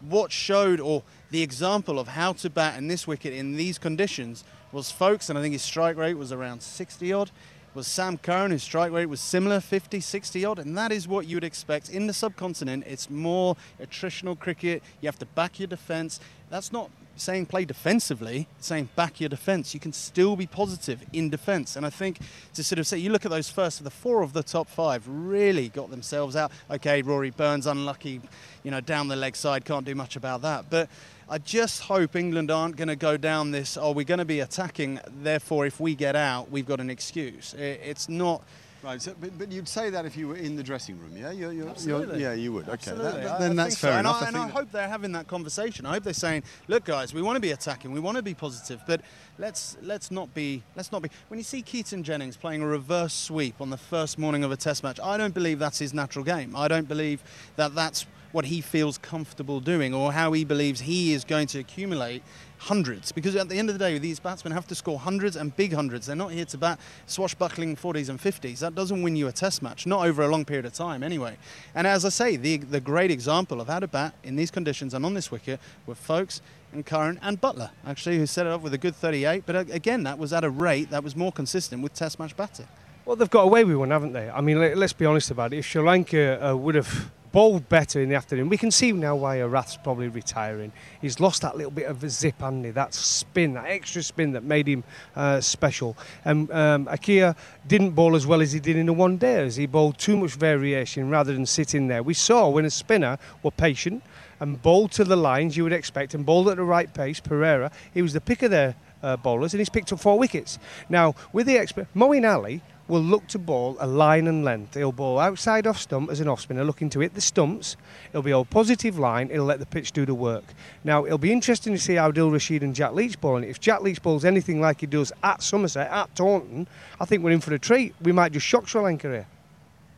what 0.00 0.30
showed 0.30 0.78
or 0.78 1.04
the 1.30 1.42
example 1.42 1.98
of 1.98 2.08
how 2.08 2.34
to 2.34 2.50
bat 2.50 2.76
in 2.76 2.88
this 2.88 3.06
wicket 3.06 3.32
in 3.32 3.56
these 3.56 3.78
conditions 3.78 4.44
was 4.72 4.90
Foakes, 4.90 5.30
and 5.30 5.38
I 5.38 5.42
think 5.42 5.54
his 5.54 5.62
strike 5.62 5.96
rate 5.96 6.18
was 6.18 6.32
around 6.32 6.62
60 6.62 7.12
odd 7.14 7.30
was 7.76 7.86
Sam 7.86 8.16
Curran, 8.16 8.50
whose 8.50 8.62
strike 8.62 8.90
rate 8.90 9.06
was 9.06 9.20
similar, 9.20 9.60
50, 9.60 10.00
60 10.00 10.44
odd, 10.46 10.58
and 10.58 10.76
that 10.78 10.90
is 10.90 11.06
what 11.06 11.26
you 11.26 11.36
would 11.36 11.44
expect. 11.44 11.90
In 11.90 12.06
the 12.06 12.14
subcontinent, 12.14 12.84
it's 12.86 13.10
more 13.10 13.54
attritional 13.80 14.36
cricket. 14.38 14.82
You 15.02 15.06
have 15.06 15.18
to 15.18 15.26
back 15.26 15.60
your 15.60 15.68
defence. 15.68 16.18
That's 16.48 16.72
not 16.72 16.90
saying 17.16 17.46
play 17.46 17.64
defensively, 17.64 18.46
saying 18.60 18.90
back 18.94 19.20
your 19.20 19.28
defence. 19.28 19.74
You 19.74 19.80
can 19.80 19.92
still 19.92 20.36
be 20.36 20.46
positive 20.46 21.02
in 21.12 21.30
defence. 21.30 21.76
And 21.76 21.84
I 21.84 21.90
think 21.90 22.18
to 22.54 22.62
sort 22.62 22.78
of 22.78 22.86
say, 22.86 22.98
you 22.98 23.10
look 23.10 23.24
at 23.24 23.30
those 23.30 23.48
first, 23.48 23.82
the 23.82 23.90
four 23.90 24.22
of 24.22 24.32
the 24.32 24.42
top 24.42 24.68
five 24.68 25.04
really 25.08 25.68
got 25.68 25.90
themselves 25.90 26.36
out. 26.36 26.52
Okay, 26.70 27.02
Rory 27.02 27.30
Burns, 27.30 27.66
unlucky, 27.66 28.20
you 28.62 28.70
know, 28.70 28.80
down 28.80 29.08
the 29.08 29.16
leg 29.16 29.34
side, 29.36 29.64
can't 29.64 29.86
do 29.86 29.94
much 29.94 30.16
about 30.16 30.42
that. 30.42 30.66
But 30.70 30.88
I 31.28 31.38
just 31.38 31.82
hope 31.82 32.14
England 32.14 32.50
aren't 32.50 32.76
going 32.76 32.88
to 32.88 32.96
go 32.96 33.16
down 33.16 33.50
this, 33.50 33.76
oh, 33.76 33.90
we're 33.90 34.04
going 34.04 34.18
to 34.18 34.24
be 34.24 34.40
attacking, 34.40 35.00
therefore, 35.22 35.66
if 35.66 35.80
we 35.80 35.94
get 35.94 36.14
out, 36.14 36.50
we've 36.50 36.66
got 36.66 36.80
an 36.80 36.90
excuse. 36.90 37.54
It's 37.58 38.08
not. 38.08 38.42
Right, 38.86 39.02
so, 39.02 39.14
but, 39.20 39.36
but 39.36 39.50
you'd 39.50 39.66
say 39.66 39.90
that 39.90 40.06
if 40.06 40.16
you 40.16 40.28
were 40.28 40.36
in 40.36 40.54
the 40.54 40.62
dressing 40.62 40.96
room, 41.00 41.16
yeah? 41.16 41.32
You're, 41.32 41.52
you're, 41.52 41.68
Absolutely. 41.68 42.20
You're, 42.20 42.30
yeah, 42.30 42.40
you 42.40 42.52
would. 42.52 42.68
Okay, 42.68 42.92
that, 42.92 43.20
that, 43.20 43.40
then 43.40 43.58
I 43.58 43.64
that's 43.64 43.76
fair 43.76 43.94
so. 43.94 43.98
enough. 43.98 44.22
And, 44.22 44.36
I, 44.36 44.44
and 44.44 44.52
I, 44.52 44.54
hope 44.54 44.70
they're 44.70 44.88
having 44.88 45.10
that 45.10 45.26
conversation. 45.26 45.84
I 45.86 45.94
hope 45.94 46.04
they're 46.04 46.12
saying, 46.12 46.44
"Look, 46.68 46.84
guys, 46.84 47.12
we 47.12 47.20
want 47.20 47.34
to 47.34 47.40
be 47.40 47.50
attacking, 47.50 47.90
we 47.90 47.98
want 47.98 48.16
to 48.16 48.22
be 48.22 48.32
positive, 48.32 48.80
but 48.86 49.00
let's 49.38 49.76
let's 49.82 50.10
not 50.10 50.32
be 50.34 50.62
let's 50.76 50.92
not 50.92 51.02
be." 51.02 51.10
When 51.28 51.38
you 51.38 51.44
see 51.44 51.62
Keaton 51.62 52.02
Jennings 52.02 52.36
playing 52.36 52.62
a 52.62 52.66
reverse 52.66 53.14
sweep 53.14 53.60
on 53.60 53.70
the 53.70 53.76
first 53.76 54.18
morning 54.18 54.44
of 54.44 54.52
a 54.52 54.56
Test 54.56 54.82
match, 54.82 54.98
I 55.02 55.16
don't 55.16 55.34
believe 55.34 55.58
that's 55.58 55.78
his 55.78 55.94
natural 55.94 56.24
game. 56.24 56.54
I 56.56 56.68
don't 56.68 56.88
believe 56.88 57.22
that 57.56 57.74
that's 57.74 58.06
what 58.36 58.44
he 58.44 58.60
feels 58.60 58.98
comfortable 58.98 59.60
doing 59.60 59.94
or 59.94 60.12
how 60.12 60.32
he 60.32 60.44
believes 60.44 60.82
he 60.82 61.14
is 61.14 61.24
going 61.24 61.46
to 61.46 61.58
accumulate 61.58 62.22
hundreds. 62.58 63.10
Because 63.10 63.34
at 63.34 63.48
the 63.48 63.58
end 63.58 63.70
of 63.70 63.78
the 63.78 63.78
day, 63.78 63.96
these 63.98 64.20
batsmen 64.20 64.52
have 64.52 64.66
to 64.66 64.74
score 64.74 64.98
hundreds 64.98 65.36
and 65.36 65.56
big 65.56 65.72
hundreds. 65.72 66.06
They're 66.06 66.16
not 66.16 66.32
here 66.32 66.44
to 66.44 66.58
bat 66.58 66.78
swashbuckling 67.06 67.76
40s 67.76 68.10
and 68.10 68.20
50s. 68.20 68.58
That 68.58 68.74
doesn't 68.74 69.02
win 69.02 69.16
you 69.16 69.28
a 69.28 69.32
test 69.32 69.62
match, 69.62 69.86
not 69.86 70.06
over 70.06 70.22
a 70.22 70.28
long 70.28 70.44
period 70.44 70.66
of 70.66 70.74
time 70.74 71.02
anyway. 71.02 71.38
And 71.74 71.86
as 71.86 72.04
I 72.04 72.10
say, 72.10 72.36
the, 72.36 72.58
the 72.58 72.80
great 72.80 73.10
example 73.10 73.60
of 73.60 73.68
how 73.68 73.80
to 73.80 73.88
bat 73.88 74.14
in 74.22 74.36
these 74.36 74.50
conditions 74.50 74.92
and 74.92 75.06
on 75.06 75.14
this 75.14 75.30
wicket 75.30 75.58
were 75.86 75.94
Foakes 75.94 76.42
and 76.72 76.84
Curran 76.84 77.18
and 77.22 77.40
Buttler, 77.40 77.70
actually, 77.86 78.18
who 78.18 78.26
set 78.26 78.46
it 78.46 78.52
up 78.52 78.60
with 78.62 78.74
a 78.74 78.78
good 78.78 78.94
38. 78.94 79.44
But 79.46 79.56
uh, 79.56 79.64
again, 79.70 80.02
that 80.04 80.18
was 80.18 80.32
at 80.32 80.44
a 80.44 80.50
rate 80.50 80.90
that 80.90 81.02
was 81.02 81.16
more 81.16 81.32
consistent 81.32 81.82
with 81.82 81.94
test 81.94 82.18
match 82.18 82.36
batting. 82.36 82.68
Well, 83.04 83.16
they've 83.16 83.30
got 83.30 83.42
away 83.42 83.64
with 83.64 83.76
one, 83.76 83.90
haven't 83.90 84.12
they? 84.12 84.28
I 84.28 84.40
mean, 84.40 84.58
let's 84.78 84.92
be 84.92 85.06
honest 85.06 85.30
about 85.30 85.52
it. 85.52 85.58
If 85.58 85.66
Sri 85.66 85.80
Lanka 85.82 86.44
uh, 86.44 86.56
would 86.56 86.74
have 86.74 87.10
bowled 87.36 87.68
better 87.68 88.00
in 88.00 88.08
the 88.08 88.14
afternoon. 88.14 88.48
We 88.48 88.56
can 88.56 88.70
see 88.70 88.92
now 88.92 89.14
why 89.14 89.36
Herath's 89.36 89.76
probably 89.76 90.08
retiring. 90.08 90.72
He's 91.02 91.20
lost 91.20 91.42
that 91.42 91.54
little 91.54 91.70
bit 91.70 91.84
of 91.84 92.02
a 92.02 92.08
zip, 92.08 92.40
hasn't? 92.40 92.74
That 92.74 92.94
spin, 92.94 93.52
that 93.52 93.66
extra 93.66 94.02
spin 94.02 94.32
that 94.32 94.42
made 94.42 94.66
him 94.66 94.84
uh, 95.14 95.42
special. 95.42 95.98
And 96.24 96.50
um, 96.50 96.86
Akila 96.86 97.36
didn't 97.66 97.90
bowl 97.90 98.16
as 98.16 98.26
well 98.26 98.40
as 98.40 98.52
he 98.52 98.58
did 98.58 98.76
in 98.76 98.86
the 98.86 98.94
one 98.94 99.18
day, 99.18 99.44
as 99.44 99.56
he 99.56 99.66
bowled 99.66 99.98
too 99.98 100.16
much 100.16 100.30
variation 100.30 101.10
rather 101.10 101.34
than 101.34 101.44
sitting 101.44 101.88
there. 101.88 102.02
We 102.02 102.14
saw 102.14 102.48
when 102.48 102.64
a 102.64 102.70
spinner 102.70 103.18
were 103.42 103.50
patient 103.50 104.02
and 104.40 104.62
bowled 104.62 104.92
to 104.92 105.04
the 105.04 105.14
lines 105.14 105.58
you 105.58 105.64
would 105.64 105.74
expect 105.74 106.14
and 106.14 106.24
bowled 106.24 106.48
at 106.48 106.56
the 106.56 106.64
right 106.64 106.94
pace, 106.94 107.20
Pereira, 107.20 107.70
he 107.92 108.00
was 108.00 108.14
the 108.14 108.20
pick 108.22 108.44
of 108.44 108.50
their 108.50 108.76
uh, 109.02 109.18
bowlers 109.18 109.52
and 109.52 109.58
he's 109.58 109.68
picked 109.68 109.92
up 109.92 110.00
four 110.00 110.18
wickets. 110.18 110.58
Now, 110.88 111.14
with 111.34 111.46
the 111.46 111.58
expert, 111.58 111.86
Moeen 111.94 112.26
Ali 112.26 112.62
will 112.88 113.00
look 113.00 113.26
to 113.28 113.38
ball 113.38 113.76
a 113.80 113.86
line 113.86 114.26
and 114.26 114.44
length. 114.44 114.74
He'll 114.74 114.92
ball 114.92 115.18
outside 115.18 115.66
off 115.66 115.78
stump 115.78 116.10
as 116.10 116.20
an 116.20 116.28
off 116.28 116.40
spinner, 116.40 116.64
looking 116.64 116.90
to 116.90 117.00
hit 117.00 117.14
the 117.14 117.20
stumps. 117.20 117.76
It'll 118.10 118.22
be 118.22 118.30
a 118.30 118.44
positive 118.44 118.98
line. 118.98 119.30
It'll 119.30 119.46
let 119.46 119.58
the 119.58 119.66
pitch 119.66 119.92
do 119.92 120.06
the 120.06 120.14
work. 120.14 120.44
Now, 120.84 121.04
it'll 121.04 121.18
be 121.18 121.32
interesting 121.32 121.72
to 121.72 121.78
see 121.78 121.94
how 121.94 122.10
Dil 122.10 122.30
Rashid 122.30 122.62
and 122.62 122.74
Jack 122.74 122.92
Leach 122.92 123.20
ball. 123.20 123.36
And 123.36 123.44
if 123.44 123.60
Jack 123.60 123.82
Leach 123.82 124.02
balls 124.02 124.24
anything 124.24 124.60
like 124.60 124.80
he 124.80 124.86
does 124.86 125.12
at 125.22 125.42
Somerset, 125.42 125.90
at 125.90 126.14
Taunton, 126.14 126.68
I 127.00 127.04
think 127.04 127.22
we're 127.22 127.30
in 127.32 127.40
for 127.40 127.54
a 127.54 127.58
treat. 127.58 127.94
We 128.00 128.12
might 128.12 128.32
just 128.32 128.46
shock 128.46 128.68
Sri 128.68 128.80
Lanka 128.80 129.08
here. 129.08 129.26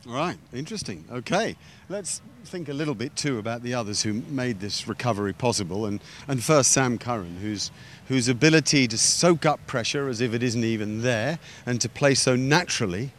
Right, 0.09 0.39
interesting. 0.51 1.05
Okay, 1.11 1.55
let's 1.87 2.23
think 2.45 2.67
a 2.67 2.73
little 2.73 2.95
bit 2.95 3.15
too 3.15 3.37
about 3.37 3.61
the 3.61 3.75
others 3.75 4.01
who 4.01 4.13
made 4.13 4.59
this 4.59 4.87
recovery 4.87 5.33
possible. 5.33 5.85
And, 5.85 6.01
and 6.27 6.43
first, 6.43 6.71
Sam 6.71 6.97
Curran, 6.97 7.37
whose, 7.41 7.69
whose 8.07 8.27
ability 8.27 8.87
to 8.87 8.97
soak 8.97 9.45
up 9.45 9.59
pressure 9.67 10.09
as 10.09 10.19
if 10.19 10.33
it 10.33 10.41
isn't 10.41 10.63
even 10.63 11.03
there 11.03 11.37
and 11.67 11.79
to 11.81 11.87
play 11.87 12.15
so 12.15 12.35
naturally 12.35 13.11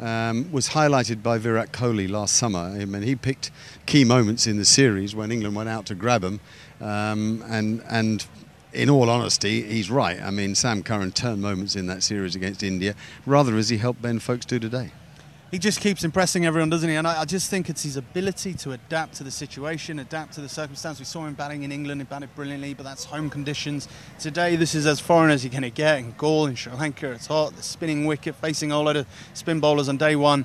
um, 0.00 0.50
was 0.50 0.70
highlighted 0.70 1.22
by 1.22 1.36
Virat 1.36 1.70
Kohli 1.70 2.08
last 2.08 2.36
summer. 2.36 2.60
I 2.60 2.86
mean, 2.86 3.02
he 3.02 3.14
picked 3.14 3.50
key 3.84 4.04
moments 4.04 4.46
in 4.46 4.56
the 4.56 4.64
series 4.64 5.14
when 5.14 5.30
England 5.30 5.54
went 5.54 5.68
out 5.68 5.84
to 5.86 5.94
grab 5.94 6.24
him. 6.24 6.40
Um, 6.80 7.44
and, 7.46 7.82
and 7.90 8.24
in 8.72 8.88
all 8.88 9.10
honesty, 9.10 9.64
he's 9.64 9.90
right. 9.90 10.18
I 10.22 10.30
mean, 10.30 10.54
Sam 10.54 10.82
Curran 10.82 11.12
turned 11.12 11.42
moments 11.42 11.76
in 11.76 11.88
that 11.88 12.02
series 12.02 12.34
against 12.34 12.62
India 12.62 12.94
rather 13.26 13.54
as 13.56 13.68
he 13.68 13.76
helped 13.76 14.00
Ben 14.00 14.18
Foakes 14.18 14.46
do 14.46 14.58
today. 14.58 14.92
He 15.50 15.58
just 15.58 15.80
keeps 15.80 16.04
impressing 16.04 16.44
everyone, 16.44 16.68
doesn't 16.68 16.88
he? 16.88 16.96
And 16.96 17.06
I, 17.06 17.22
I, 17.22 17.24
just 17.24 17.48
think 17.48 17.70
it's 17.70 17.82
his 17.82 17.96
ability 17.96 18.52
to 18.54 18.72
adapt 18.72 19.14
to 19.14 19.24
the 19.24 19.30
situation, 19.30 19.98
adapt 19.98 20.34
to 20.34 20.42
the 20.42 20.48
circumstance. 20.48 20.98
We 20.98 21.06
saw 21.06 21.26
him 21.26 21.34
batting 21.34 21.62
in 21.62 21.72
England, 21.72 22.00
he 22.02 22.04
batted 22.04 22.34
brilliantly, 22.34 22.74
but 22.74 22.82
that's 22.82 23.04
home 23.04 23.30
conditions. 23.30 23.88
Today, 24.18 24.56
this 24.56 24.74
is 24.74 24.86
as 24.86 25.00
foreign 25.00 25.30
as 25.30 25.44
you're 25.44 25.50
going 25.50 25.62
to 25.62 25.70
get 25.70 25.98
in 25.98 26.14
Galle, 26.18 26.46
in 26.46 26.54
Sri 26.54 26.72
Lanka. 26.74 27.12
It's 27.12 27.26
hot, 27.26 27.56
the 27.56 27.62
spinning 27.62 28.04
wicket, 28.04 28.34
facing 28.36 28.72
a 28.72 28.74
whole 28.74 28.84
load 28.84 28.96
of 28.96 29.06
spin 29.32 29.58
bowlers 29.58 29.88
on 29.88 29.96
day 29.96 30.16
one, 30.16 30.44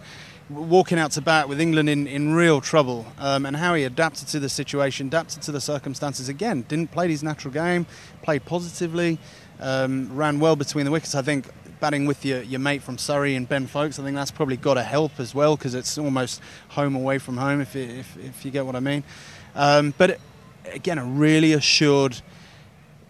walking 0.50 0.98
out 0.98 1.12
to 1.12 1.22
bat 1.22 1.50
with 1.50 1.60
England 1.60 1.90
in, 1.90 2.08
in 2.08 2.34
real 2.34 2.62
trouble. 2.62 3.06
Um, 3.20 3.46
and 3.46 3.58
how 3.58 3.74
he 3.74 3.84
adapted 3.84 4.30
to 4.30 4.40
the 4.40 4.50
situation, 4.50 5.08
adapted 5.08 5.42
to 5.44 5.52
the 5.52 5.62
circumstances. 5.62 6.30
Again, 6.30 6.64
didn't 6.70 6.92
play 6.92 7.10
his 7.10 7.24
natural 7.24 7.54
game, 7.54 7.86
played 8.22 8.46
positively, 8.46 9.20
um, 9.60 10.16
ran 10.16 10.40
well 10.40 10.56
between 10.56 10.86
the 10.86 10.92
wickets. 10.92 11.14
I 11.14 11.22
think 11.22 11.48
batting 11.84 12.06
with 12.06 12.24
your, 12.24 12.42
your 12.44 12.62
mate 12.62 12.82
from 12.82 12.98
Surrey 12.98 13.36
and 13.36 13.50
Ben 13.50 13.68
Foakes, 13.68 14.00
I 14.00 14.04
think 14.04 14.16
that's 14.16 14.32
probably 14.32 14.56
got 14.56 14.76
to 14.76 14.84
help 14.84 15.20
as 15.20 15.36
well 15.36 15.58
because 15.58 15.76
it's 15.76 15.98
almost 15.98 16.40
home 16.70 16.96
away 16.96 17.18
from 17.18 17.36
home, 17.36 17.60
if, 17.60 17.76
if, 17.76 18.16
if 18.16 18.46
you 18.46 18.52
get 18.52 18.66
what 18.66 18.78
I 18.78 18.80
mean. 18.80 19.04
Um, 19.54 19.94
but 19.98 20.18
again, 20.72 20.98
a 20.98 21.04
really 21.04 21.52
assured 21.52 22.22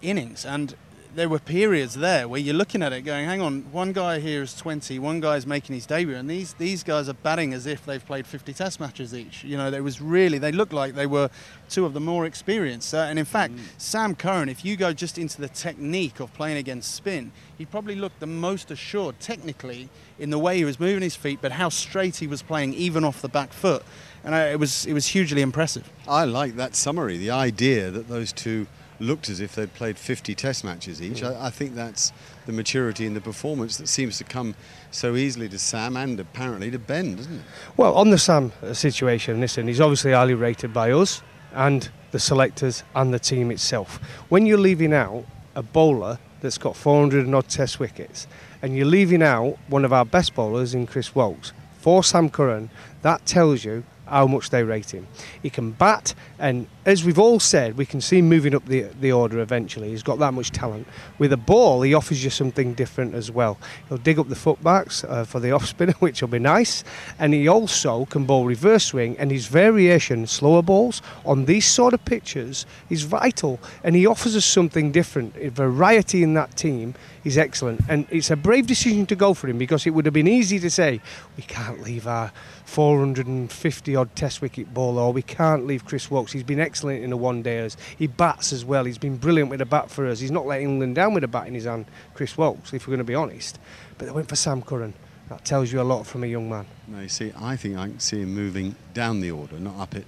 innings. 0.01 0.43
And 0.43 0.73
there 1.15 1.29
were 1.29 1.39
periods 1.39 1.95
there 1.95 2.27
where 2.27 2.39
you're 2.39 2.55
looking 2.55 2.81
at 2.81 2.91
it 2.91 3.01
going, 3.01 3.25
hang 3.25 3.41
on, 3.41 3.61
one 3.71 3.93
guy 3.93 4.19
here 4.19 4.41
is 4.41 4.55
20, 4.55 4.97
one 4.99 5.19
guy's 5.19 5.45
making 5.45 5.75
his 5.75 5.85
debut, 5.85 6.15
and 6.15 6.29
these, 6.29 6.53
these 6.55 6.83
guys 6.83 7.07
are 7.07 7.13
batting 7.13 7.53
as 7.53 7.65
if 7.65 7.85
they've 7.85 8.05
played 8.05 8.25
50 8.25 8.53
test 8.53 8.79
matches 8.79 9.13
each. 9.13 9.43
You 9.43 9.57
know, 9.57 9.69
there 9.69 9.83
was 9.83 10.01
really, 10.01 10.37
they 10.37 10.51
looked 10.51 10.73
like 10.73 10.95
they 10.95 11.05
were 11.05 11.29
two 11.69 11.85
of 11.85 11.93
the 11.93 11.99
more 11.99 12.25
experienced. 12.25 12.93
Uh, 12.93 12.97
and 13.09 13.19
in 13.19 13.25
fact, 13.25 13.53
mm. 13.53 13.59
Sam 13.77 14.15
Curran, 14.15 14.49
if 14.49 14.65
you 14.65 14.75
go 14.75 14.93
just 14.93 15.17
into 15.17 15.39
the 15.39 15.49
technique 15.49 16.19
of 16.19 16.33
playing 16.33 16.57
against 16.57 16.95
spin, 16.95 17.31
he 17.57 17.65
probably 17.65 17.95
looked 17.95 18.19
the 18.19 18.27
most 18.27 18.71
assured 18.71 19.19
technically 19.19 19.89
in 20.19 20.29
the 20.29 20.39
way 20.39 20.57
he 20.57 20.65
was 20.65 20.79
moving 20.79 21.03
his 21.03 21.15
feet, 21.15 21.39
but 21.41 21.51
how 21.51 21.69
straight 21.69 22.17
he 22.17 22.27
was 22.27 22.41
playing 22.41 22.73
even 22.73 23.03
off 23.03 23.21
the 23.21 23.29
back 23.29 23.53
foot. 23.53 23.83
And 24.23 24.33
I, 24.33 24.49
it, 24.49 24.59
was, 24.59 24.85
it 24.85 24.93
was 24.93 25.07
hugely 25.07 25.41
impressive. 25.41 25.89
I 26.07 26.25
like 26.25 26.55
that 26.55 26.75
summary, 26.75 27.17
the 27.17 27.31
idea 27.31 27.91
that 27.91 28.07
those 28.07 28.31
two 28.31 28.67
looked 28.99 29.29
as 29.29 29.39
if 29.39 29.55
they'd 29.55 29.73
played 29.73 29.97
50 29.97 30.35
test 30.35 30.63
matches 30.63 31.01
each. 31.01 31.21
Mm. 31.21 31.35
I, 31.35 31.47
I, 31.47 31.49
think 31.49 31.75
that's 31.75 32.11
the 32.45 32.51
maturity 32.51 33.05
in 33.05 33.13
the 33.13 33.21
performance 33.21 33.77
that 33.77 33.87
seems 33.87 34.17
to 34.19 34.23
come 34.23 34.55
so 34.91 35.15
easily 35.15 35.49
to 35.49 35.59
Sam 35.59 35.97
and 35.97 36.19
apparently 36.19 36.71
to 36.71 36.79
Ben, 36.79 37.15
doesn't 37.15 37.35
it? 37.35 37.41
Well, 37.77 37.93
on 37.95 38.09
the 38.09 38.17
Sam 38.17 38.51
situation, 38.73 39.39
listen, 39.39 39.67
he's 39.67 39.81
obviously 39.81 40.11
highly 40.11 40.33
rated 40.33 40.73
by 40.73 40.91
us 40.91 41.21
and 41.53 41.89
the 42.11 42.19
selectors 42.19 42.83
and 42.95 43.13
the 43.13 43.19
team 43.19 43.51
itself. 43.51 43.97
When 44.29 44.45
you're 44.45 44.57
leaving 44.57 44.93
out 44.93 45.25
a 45.55 45.63
bowler 45.63 46.19
that's 46.41 46.57
got 46.57 46.75
400 46.75 47.25
and 47.25 47.35
odd 47.35 47.47
test 47.47 47.79
wickets 47.79 48.27
and 48.61 48.75
you're 48.75 48.85
leaving 48.85 49.23
out 49.23 49.57
one 49.67 49.85
of 49.85 49.93
our 49.93 50.05
best 50.05 50.35
bowlers 50.35 50.73
in 50.73 50.87
Chris 50.87 51.15
Woakes, 51.15 51.53
for 51.83 52.01
Sam 52.01 52.29
Curran, 52.29 52.69
that 53.01 53.25
tells 53.25 53.65
you 53.65 53.83
how 54.05 54.25
much 54.25 54.51
they 54.51 54.63
rate 54.63 54.93
him. 54.93 55.05
He 55.41 55.49
can 55.49 55.71
bat, 55.71 56.13
and 56.39 56.67
as 56.85 57.05
we've 57.05 57.19
all 57.19 57.39
said, 57.39 57.77
we 57.77 57.85
can 57.85 58.01
see 58.01 58.19
him 58.19 58.27
moving 58.27 58.53
up 58.53 58.65
the, 58.65 58.83
the 58.99 59.11
order 59.11 59.39
eventually. 59.39 59.89
He's 59.89 60.03
got 60.03 60.19
that 60.19 60.33
much 60.33 60.51
talent. 60.51 60.85
With 61.17 61.31
a 61.31 61.37
ball, 61.37 61.81
he 61.81 61.93
offers 61.93 62.23
you 62.23 62.29
something 62.29 62.73
different 62.73 63.15
as 63.15 63.31
well. 63.31 63.57
He'll 63.87 63.97
dig 63.97 64.19
up 64.19 64.27
the 64.27 64.35
footbacks 64.35 65.07
uh, 65.09 65.23
for 65.23 65.39
the 65.39 65.51
off 65.53 65.65
spinner, 65.65 65.93
which 65.99 66.21
will 66.21 66.29
be 66.29 66.39
nice, 66.39 66.83
and 67.19 67.33
he 67.33 67.47
also 67.47 68.05
can 68.05 68.25
bowl 68.25 68.45
reverse 68.45 68.85
swing, 68.85 69.17
and 69.17 69.31
his 69.31 69.47
variation, 69.47 70.27
slower 70.27 70.61
balls, 70.61 71.01
on 71.25 71.45
these 71.45 71.65
sort 71.65 71.93
of 71.93 72.03
pitches 72.03 72.65
is 72.89 73.03
vital, 73.03 73.59
and 73.83 73.95
he 73.95 74.05
offers 74.05 74.35
us 74.35 74.45
something 74.45 74.91
different. 74.91 75.35
A 75.37 75.49
variety 75.49 76.21
in 76.21 76.33
that 76.33 76.57
team 76.57 76.95
is 77.23 77.37
excellent, 77.37 77.79
and 77.87 78.05
it's 78.09 78.29
a 78.29 78.35
brave 78.35 78.67
decision 78.67 79.05
to 79.05 79.15
go 79.15 79.33
for 79.33 79.47
him 79.47 79.57
because 79.57 79.87
it 79.87 79.91
would 79.91 80.05
have 80.05 80.13
been 80.13 80.27
easy 80.27 80.59
to 80.59 80.69
say, 80.69 80.99
we 81.37 81.43
can't 81.43 81.81
leave 81.81 82.07
our 82.07 82.33
450 82.65 83.95
odd 83.95 84.13
test 84.15 84.41
wicket 84.41 84.73
bowler, 84.73 85.03
or 85.03 85.13
we 85.13 85.21
can't 85.21 85.65
leave 85.65 85.85
Chris 85.85 86.11
Woakes. 86.11 86.33
He's 86.33 86.43
been 86.43 86.59
excellent 86.59 86.72
in 86.81 87.09
the 87.09 87.17
one 87.17 87.41
days. 87.41 87.77
He 87.97 88.07
bats 88.07 88.53
as 88.53 88.65
well. 88.65 88.85
He's 88.85 88.97
been 88.97 89.17
brilliant 89.17 89.49
with 89.49 89.61
a 89.61 89.65
bat 89.65 89.91
for 89.91 90.07
us. 90.07 90.19
He's 90.19 90.31
not 90.31 90.45
letting 90.45 90.69
England 90.69 90.95
down 90.95 91.13
with 91.13 91.23
a 91.23 91.27
bat 91.27 91.47
in 91.47 91.53
his 91.53 91.65
hand, 91.65 91.85
Chris 92.13 92.37
Woakes, 92.37 92.73
if 92.73 92.87
we're 92.87 92.91
going 92.91 92.99
to 92.99 93.03
be 93.03 93.15
honest. 93.15 93.59
But 93.97 94.05
they 94.05 94.11
went 94.11 94.29
for 94.29 94.35
Sam 94.35 94.61
Curran. 94.61 94.93
That 95.29 95.45
tells 95.45 95.71
you 95.71 95.81
a 95.81 95.83
lot 95.83 96.05
from 96.05 96.23
a 96.23 96.27
young 96.27 96.49
man. 96.49 96.65
No, 96.87 96.99
you 96.99 97.09
see, 97.09 97.31
I 97.39 97.55
think 97.55 97.77
I 97.77 97.87
can 97.87 97.99
see 97.99 98.21
him 98.21 98.33
moving 98.33 98.75
down 98.93 99.21
the 99.21 99.31
order, 99.31 99.59
not 99.59 99.79
up 99.79 99.95
it 99.95 100.05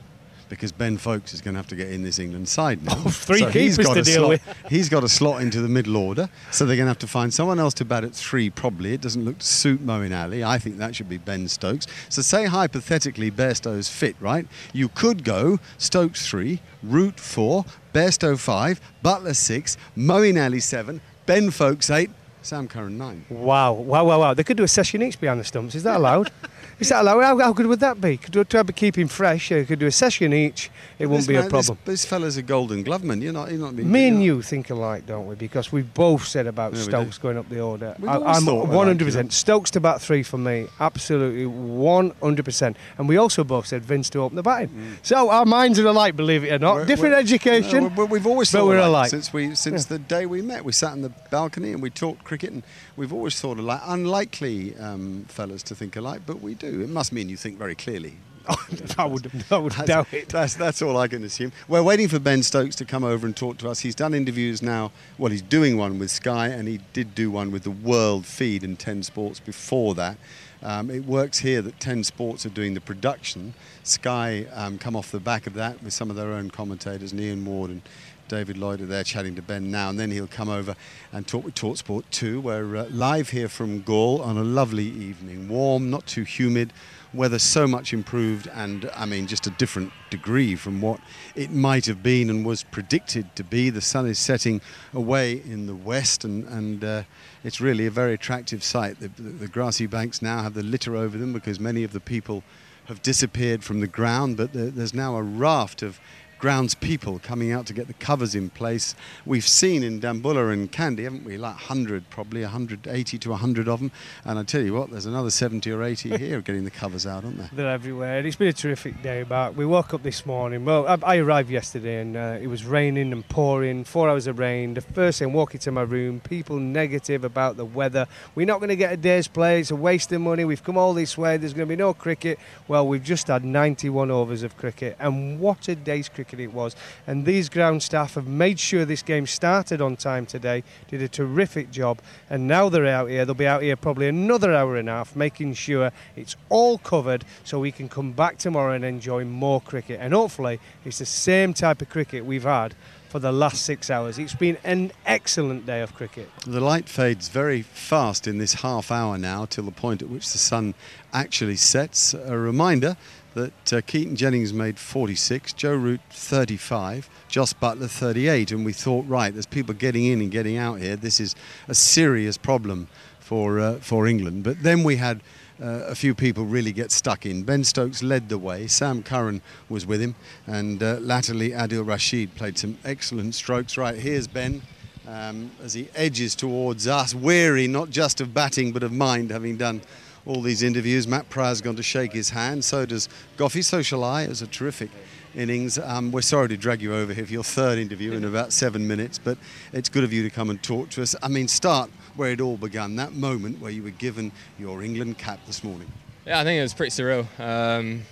because 0.49 0.71
Ben 0.71 0.97
Foakes 0.97 1.33
is 1.33 1.41
going 1.41 1.53
to 1.53 1.59
have 1.59 1.67
to 1.67 1.75
get 1.75 1.89
in 1.89 2.03
this 2.03 2.19
England 2.19 2.47
side 2.49 2.83
now. 2.83 2.93
Oh, 3.05 3.09
three 3.09 3.39
so 3.39 3.51
keepers 3.51 3.77
to 3.77 4.01
deal 4.01 4.15
slot, 4.15 4.29
with. 4.29 4.57
he's 4.69 4.89
got 4.89 5.03
a 5.03 5.09
slot 5.09 5.41
into 5.41 5.61
the 5.61 5.67
middle 5.67 5.97
order, 5.97 6.29
so 6.51 6.65
they're 6.65 6.75
going 6.75 6.85
to 6.85 6.89
have 6.89 6.99
to 6.99 7.07
find 7.07 7.33
someone 7.33 7.59
else 7.59 7.73
to 7.75 7.85
bat 7.85 8.03
at 8.03 8.13
three. 8.15 8.49
Probably 8.49 8.93
it 8.93 9.01
doesn't 9.01 9.23
look 9.23 9.39
to 9.39 9.45
suit 9.45 9.85
Moeen 9.85 10.15
Ali. 10.17 10.43
I 10.43 10.57
think 10.57 10.77
that 10.77 10.95
should 10.95 11.09
be 11.09 11.17
Ben 11.17 11.47
Stokes. 11.47 11.87
So 12.09 12.21
say 12.21 12.45
hypothetically 12.45 13.29
Bairstow's 13.31 13.89
fit, 13.89 14.15
right? 14.19 14.47
You 14.73 14.89
could 14.89 15.23
go 15.23 15.59
Stokes 15.77 16.27
three, 16.27 16.61
Root 16.81 17.19
four, 17.19 17.65
Bairstow 17.93 18.39
five, 18.39 18.81
Buttler 19.03 19.35
six, 19.35 19.77
Moeen 19.97 20.43
Ali 20.43 20.59
seven, 20.59 21.01
Ben 21.25 21.51
Foakes 21.51 21.89
eight. 21.89 22.09
Sam 22.41 22.67
Curran 22.67 22.97
nine. 22.97 23.25
Wow, 23.29 23.73
wow, 23.73 24.05
wow, 24.05 24.19
wow. 24.19 24.33
They 24.35 24.43
could 24.43 24.57
do 24.57 24.63
a 24.63 24.67
session 24.67 25.01
each 25.01 25.19
behind 25.19 25.39
the 25.39 25.43
stumps. 25.43 25.73
Is 25.73 25.81
that 25.83 25.97
allowed? 25.97 26.31
Is 26.79 26.89
that 26.89 27.01
allowed? 27.01 27.21
How, 27.21 27.37
how, 27.37 27.53
good 27.53 27.67
would 27.67 27.79
that 27.79 28.01
be? 28.01 28.17
Could 28.17 28.33
do, 28.33 28.43
to 28.43 28.63
keep 28.73 28.97
him 28.97 29.07
fresh, 29.07 29.51
you 29.51 29.63
could 29.65 29.79
do 29.79 29.87
a 29.87 29.91
session 29.91 30.33
each. 30.33 30.69
It 30.99 31.07
wouldn't 31.07 31.27
be 31.27 31.35
man, 31.35 31.47
a 31.47 31.49
problem. 31.49 31.77
This, 31.85 32.01
this 32.01 32.05
fella's 32.05 32.37
a 32.37 32.41
Golden 32.41 32.83
Gloveman. 32.83 33.21
You're 33.21 33.33
not. 33.33 33.49
You're 33.49 33.59
not. 33.59 33.75
Being, 33.75 33.91
Me 33.91 34.07
and 34.07 34.23
you 34.23 34.41
think 34.41 34.69
alike, 34.69 35.05
don't 35.05 35.25
we? 35.25 35.35
Because 35.35 35.71
we've 35.71 35.93
both 35.93 36.25
said 36.25 36.47
about 36.47 36.73
yeah, 36.73 36.81
Stokes 36.81 37.17
going 37.17 37.37
up 37.37 37.47
the 37.49 37.61
order. 37.61 37.95
I, 38.05 38.37
am 38.37 38.45
100 38.45 39.05
percent 39.05 39.33
Stokes 39.33 39.71
to 39.71 39.79
bat 39.79 40.01
three 40.01 40.23
for 40.23 40.37
me. 40.37 40.67
Absolutely 40.79 41.45
100. 41.45 42.45
percent 42.45 42.77
And 42.97 43.07
we 43.07 43.17
also 43.17 43.43
both 43.43 43.67
said 43.67 43.83
Vince 43.83 44.09
to 44.11 44.19
open 44.19 44.35
the 44.35 44.43
batting. 44.43 44.69
Mm. 44.69 44.95
So 45.01 45.29
our 45.29 45.45
minds 45.45 45.79
are 45.79 45.87
alike, 45.87 46.15
believe 46.15 46.43
it 46.43 46.51
or 46.51 46.59
not. 46.59 46.75
We're, 46.75 46.85
Different 46.85 47.15
we're, 47.15 47.19
education. 47.19 47.95
No, 47.95 48.05
we've 48.05 48.27
always 48.27 48.51
thought 48.51 48.67
we're 48.67 48.77
alike 48.77 49.09
since 49.09 49.31
we 49.31 49.55
since 49.55 49.85
yeah. 49.85 49.97
the 49.97 49.99
day 49.99 50.25
we 50.25 50.41
met. 50.41 50.65
We 50.65 50.71
sat 50.71 50.93
in 50.93 51.01
the 51.01 51.13
balcony 51.31 51.71
and 51.71 51.81
we 51.81 51.89
talked 51.89 52.23
cricket, 52.23 52.51
and 52.51 52.63
we've 52.97 53.13
always 53.13 53.39
thought 53.39 53.59
alike. 53.59 53.81
Unlikely 53.85 54.75
um, 54.77 55.25
fellas 55.27 55.63
to 55.63 55.75
think 55.75 55.95
alike, 55.95 56.21
but 56.25 56.41
we 56.41 56.53
do. 56.53 56.64
It 56.65 56.89
must 56.89 57.11
mean 57.11 57.29
you 57.29 57.37
think 57.37 57.57
very 57.57 57.75
clearly. 57.75 58.17
I 58.97 59.05
would, 59.05 59.31
I 59.49 59.57
would 59.57 59.71
that's, 59.73 59.87
doubt 59.87 60.13
it. 60.13 60.29
That's, 60.29 60.55
that's 60.55 60.81
all 60.81 60.97
I 60.97 61.07
can 61.07 61.23
assume. 61.23 61.51
We're 61.67 61.83
waiting 61.83 62.07
for 62.07 62.19
Ben 62.19 62.43
Stokes 62.43 62.75
to 62.77 62.85
come 62.85 63.03
over 63.03 63.25
and 63.25 63.35
talk 63.35 63.57
to 63.59 63.69
us. 63.69 63.79
He's 63.79 63.95
done 63.95 64.13
interviews 64.13 64.61
now. 64.61 64.91
Well, 65.17 65.31
he's 65.31 65.41
doing 65.41 65.77
one 65.77 65.99
with 65.99 66.11
Sky, 66.11 66.47
and 66.47 66.67
he 66.67 66.79
did 66.93 67.15
do 67.15 67.31
one 67.31 67.51
with 67.51 67.63
the 67.63 67.71
World 67.71 68.25
Feed 68.25 68.63
and 68.63 68.77
10 68.77 69.03
Sports 69.03 69.39
before 69.39 69.95
that. 69.95 70.17
Um, 70.61 70.89
it 70.89 71.05
works 71.05 71.39
here 71.39 71.61
that 71.61 71.79
10 71.79 72.03
Sports 72.03 72.45
are 72.45 72.49
doing 72.49 72.73
the 72.73 72.81
production. 72.81 73.53
Sky 73.83 74.45
um, 74.53 74.77
come 74.77 74.95
off 74.95 75.11
the 75.11 75.19
back 75.19 75.47
of 75.47 75.53
that 75.55 75.81
with 75.83 75.93
some 75.93 76.09
of 76.09 76.15
their 76.15 76.31
own 76.31 76.49
commentators, 76.49 77.13
Ian 77.13 77.45
Ward 77.45 77.71
and 77.71 77.81
David 78.27 78.57
Lloyd 78.57 78.81
are 78.81 78.85
there 78.85 79.03
chatting 79.03 79.35
to 79.35 79.41
Ben 79.41 79.69
now, 79.69 79.89
and 79.89 79.99
then 79.99 80.11
he'll 80.11 80.27
come 80.27 80.49
over 80.49 80.75
and 81.11 81.27
talk 81.27 81.45
with 81.45 81.55
Talksport 81.55 82.03
2. 82.11 82.41
We're 82.41 82.75
uh, 82.75 82.87
live 82.89 83.29
here 83.29 83.47
from 83.47 83.81
Galle 83.81 84.21
on 84.21 84.37
a 84.37 84.43
lovely 84.43 84.87
evening, 84.87 85.47
warm, 85.47 85.89
not 85.89 86.05
too 86.05 86.23
humid 86.23 86.73
weather 87.15 87.39
so 87.39 87.67
much 87.67 87.93
improved 87.93 88.47
and 88.47 88.89
I 88.95 89.05
mean 89.05 89.27
just 89.27 89.47
a 89.47 89.49
different 89.51 89.91
degree 90.09 90.55
from 90.55 90.81
what 90.81 90.99
it 91.35 91.51
might 91.51 91.85
have 91.85 92.03
been 92.03 92.29
and 92.29 92.45
was 92.45 92.63
predicted 92.63 93.35
to 93.35 93.43
be. 93.43 93.69
The 93.69 93.81
sun 93.81 94.05
is 94.05 94.19
setting 94.19 94.61
away 94.93 95.33
in 95.33 95.67
the 95.67 95.75
west 95.75 96.23
and, 96.23 96.45
and 96.47 96.83
uh, 96.83 97.03
it's 97.43 97.61
really 97.61 97.85
a 97.85 97.91
very 97.91 98.13
attractive 98.13 98.63
sight. 98.63 98.99
The, 98.99 99.07
the, 99.07 99.21
the, 99.21 99.47
grassy 99.47 99.87
banks 99.87 100.21
now 100.21 100.43
have 100.43 100.53
the 100.53 100.63
litter 100.63 100.95
over 100.95 101.17
them 101.17 101.33
because 101.33 101.59
many 101.59 101.83
of 101.83 101.93
the 101.93 101.99
people 101.99 102.43
have 102.85 103.01
disappeared 103.01 103.63
from 103.63 103.79
the 103.79 103.87
ground 103.87 104.37
but 104.37 104.49
there's 104.53 104.93
now 104.93 105.15
a 105.15 105.23
raft 105.23 105.81
of 105.81 105.99
grounds 106.45 106.75
people 106.75 107.17
coming 107.17 107.51
out 107.51 107.65
to 107.65 107.73
get 107.73 107.87
the 107.87 107.93
covers 107.93 108.35
in 108.35 108.51
place. 108.51 108.93
We've 109.25 109.47
seen 109.47 109.81
in 109.81 109.99
Dambulla 109.99 110.49
and 110.49 110.71
Kandy, 110.71 111.05
haven't 111.05 111.25
we, 111.25 111.37
like 111.37 111.55
100, 111.55 112.07
probably 112.11 112.43
180 112.43 113.17
to 113.17 113.29
100 113.31 113.67
of 113.67 113.79
them. 113.79 113.91
And 114.23 114.37
I 114.37 114.43
tell 114.43 114.61
you 114.61 114.75
what, 114.75 114.91
there's 114.91 115.07
another 115.07 115.31
70 115.31 115.71
or 115.71 115.81
80 115.81 116.17
here 116.19 116.41
getting 116.41 116.63
the 116.63 116.69
covers 116.69 117.07
out, 117.07 117.25
aren't 117.25 117.39
there? 117.39 117.49
They're 117.51 117.71
everywhere. 117.71 118.23
It's 118.23 118.35
been 118.35 118.49
a 118.49 118.53
terrific 118.53 119.01
day, 119.01 119.25
Mark. 119.27 119.57
We 119.57 119.65
woke 119.65 119.95
up 119.95 120.03
this 120.03 120.23
morning. 120.23 120.65
Well, 120.65 120.87
I, 120.87 120.99
I 121.01 121.17
arrived 121.17 121.49
yesterday 121.49 121.99
and 121.99 122.15
uh, 122.15 122.37
it 122.39 122.45
was 122.45 122.63
raining 122.63 123.11
and 123.11 123.27
pouring, 123.27 123.83
four 123.83 124.07
hours 124.07 124.27
of 124.27 124.37
rain. 124.37 124.75
The 124.75 124.81
first 124.81 125.17
thing, 125.17 125.33
walking 125.33 125.61
to 125.61 125.71
my 125.71 125.81
room, 125.81 126.19
people 126.19 126.57
negative 126.57 127.23
about 127.23 127.57
the 127.57 127.65
weather. 127.65 128.05
We're 128.35 128.45
not 128.45 128.59
going 128.59 128.69
to 128.69 128.75
get 128.75 128.93
a 128.93 128.97
day's 128.97 129.27
play. 129.27 129.61
It's 129.61 129.71
a 129.71 129.75
waste 129.75 130.11
of 130.11 130.21
money. 130.21 130.45
We've 130.45 130.63
come 130.63 130.77
all 130.77 130.93
this 130.93 131.17
way. 131.17 131.37
There's 131.37 131.53
going 131.55 131.67
to 131.67 131.71
be 131.71 131.75
no 131.75 131.95
cricket. 131.95 132.37
Well, 132.67 132.87
we've 132.87 133.01
just 133.03 133.29
had 133.29 133.43
91 133.43 134.11
overs 134.11 134.43
of 134.43 134.55
cricket. 134.57 134.95
And 134.99 135.39
what 135.39 135.67
a 135.67 135.75
day's 135.75 136.07
cricket 136.07 136.34
it 136.39 136.53
was. 136.53 136.75
And 137.07 137.25
these 137.25 137.49
ground 137.49 137.83
staff 137.83 138.15
have 138.15 138.27
made 138.27 138.59
sure 138.59 138.85
this 138.85 139.01
game 139.01 139.27
started 139.27 139.81
on 139.81 139.95
time 139.95 140.25
today, 140.25 140.63
did 140.87 141.01
a 141.01 141.07
terrific 141.07 141.71
job. 141.71 141.99
And 142.29 142.47
now 142.47 142.69
they're 142.69 142.85
out 142.85 143.09
here, 143.09 143.25
they'll 143.25 143.35
be 143.35 143.47
out 143.47 143.63
here 143.63 143.75
probably 143.75 144.07
another 144.07 144.53
hour 144.53 144.77
and 144.77 144.89
a 144.89 144.93
half, 144.93 145.15
making 145.15 145.53
sure 145.53 145.91
it's 146.15 146.35
all 146.49 146.77
covered 146.77 147.25
so 147.43 147.59
we 147.59 147.71
can 147.71 147.89
come 147.89 148.11
back 148.11 148.37
tomorrow 148.37 148.73
and 148.73 148.85
enjoy 148.85 149.25
more 149.25 149.61
cricket. 149.61 149.99
And 150.01 150.13
hopefully, 150.13 150.59
it's 150.83 150.99
the 150.99 151.05
same 151.05 151.53
type 151.53 151.81
of 151.81 151.89
cricket 151.89 152.25
we've 152.25 152.43
had 152.43 152.75
for 153.15 153.19
the 153.19 153.31
last 153.31 153.63
six 153.63 153.89
hours. 153.89 154.19
It's 154.19 154.35
been 154.35 154.57
an 154.65 154.91
excellent 155.05 155.65
day 155.65 155.79
of 155.79 155.95
cricket. 155.95 156.29
The 156.45 156.59
light 156.59 156.89
fades 156.89 157.29
very 157.29 157.61
fast 157.61 158.27
in 158.27 158.39
this 158.39 158.55
half 158.55 158.91
hour 158.91 159.17
now 159.17 159.45
till 159.45 159.63
the 159.63 159.71
point 159.71 160.01
at 160.01 160.09
which 160.09 160.29
the 160.33 160.37
sun 160.37 160.73
actually 161.13 161.55
sets. 161.55 162.13
A 162.13 162.37
reminder 162.37 162.97
that 163.35 163.73
uh, 163.73 163.81
Keaton 163.81 164.15
Jennings 164.15 164.53
made 164.53 164.79
46, 164.79 165.53
Joe 165.53 165.75
Root 165.75 165.99
35, 166.09 167.09
Jos 167.27 167.53
Buttler 167.53 167.89
38, 167.89 168.51
and 168.51 168.65
we 168.65 168.71
thought, 168.73 169.05
right, 169.07 169.31
there's 169.31 169.45
people 169.45 169.73
getting 169.73 170.05
in 170.05 170.21
and 170.21 170.31
getting 170.31 170.57
out 170.57 170.79
here. 170.79 170.95
This 170.95 171.19
is 171.19 171.35
a 171.67 171.75
serious 171.75 172.37
problem 172.37 172.87
for 173.19 173.59
uh, 173.59 173.75
for 173.79 174.07
England. 174.07 174.43
But 174.43 174.63
then 174.63 174.83
we 174.83 174.95
had 174.95 175.21
uh, 175.61 175.83
a 175.87 175.95
few 175.95 176.15
people 176.15 176.45
really 176.45 176.71
get 176.71 176.91
stuck 176.91 177.25
in. 177.25 177.43
Ben 177.43 177.63
Stokes 177.63 178.01
led 178.01 178.29
the 178.29 178.37
way. 178.37 178.67
Sam 178.67 179.03
Curran 179.03 179.41
was 179.67 179.85
with 179.85 180.01
him, 180.01 180.15
and 180.47 180.81
uh, 180.81 180.97
latterly 181.01 181.49
Adil 181.49 181.85
Rashid 181.85 182.35
played 182.35 182.57
some 182.57 182.77
excellent 182.85 183.35
strokes. 183.35 183.77
Right 183.77 183.95
here's 183.95 184.27
Ben. 184.27 184.61
Um, 185.07 185.51
as 185.63 185.75
he 185.75 185.87
edges 185.93 186.33
towards 186.33 186.87
us, 186.87 187.13
weary 187.13 187.67
not 187.67 187.91
just 187.91 188.21
of 188.21 188.33
batting 188.33 188.71
but 188.71 188.81
of 188.81 188.91
mind, 188.91 189.29
having 189.29 189.55
done 189.55 189.81
all 190.25 190.41
these 190.41 190.63
interviews. 190.63 191.07
Matt 191.07 191.29
Prior's 191.29 191.61
gone 191.61 191.75
to 191.75 191.83
shake 191.83 192.13
his 192.13 192.29
hand, 192.31 192.63
so 192.63 192.85
does 192.85 193.09
Goffey. 193.37 193.63
Social 193.63 194.03
Eye. 194.03 194.23
It 194.23 194.29
was 194.29 194.41
a 194.41 194.47
terrific 194.47 194.89
innings. 195.35 195.77
Um, 195.77 196.11
we're 196.11 196.21
sorry 196.21 196.49
to 196.49 196.57
drag 196.57 196.81
you 196.81 196.95
over 196.95 197.13
here 197.13 197.25
for 197.25 197.33
your 197.33 197.43
third 197.43 197.77
interview 197.77 198.13
in 198.13 198.23
about 198.23 198.53
seven 198.53 198.87
minutes, 198.87 199.17
but 199.17 199.37
it's 199.73 199.89
good 199.89 200.03
of 200.03 200.13
you 200.13 200.23
to 200.23 200.29
come 200.29 200.49
and 200.49 200.61
talk 200.61 200.89
to 200.91 201.01
us. 201.01 201.15
I 201.21 201.27
mean, 201.27 201.47
start 201.47 201.89
where 202.15 202.31
it 202.31 202.41
all 202.41 202.57
began, 202.57 202.95
that 202.95 203.13
moment 203.13 203.59
where 203.59 203.71
you 203.71 203.83
were 203.83 203.89
given 203.89 204.31
your 204.57 204.81
England 204.81 205.17
cap 205.17 205.39
this 205.45 205.63
morning. 205.63 205.91
Yeah, 206.25 206.39
I 206.39 206.43
think 206.43 206.59
it 206.59 206.61
was 206.61 206.73
pretty 206.73 206.91
surreal. 206.91 207.27
Um, 207.39 208.03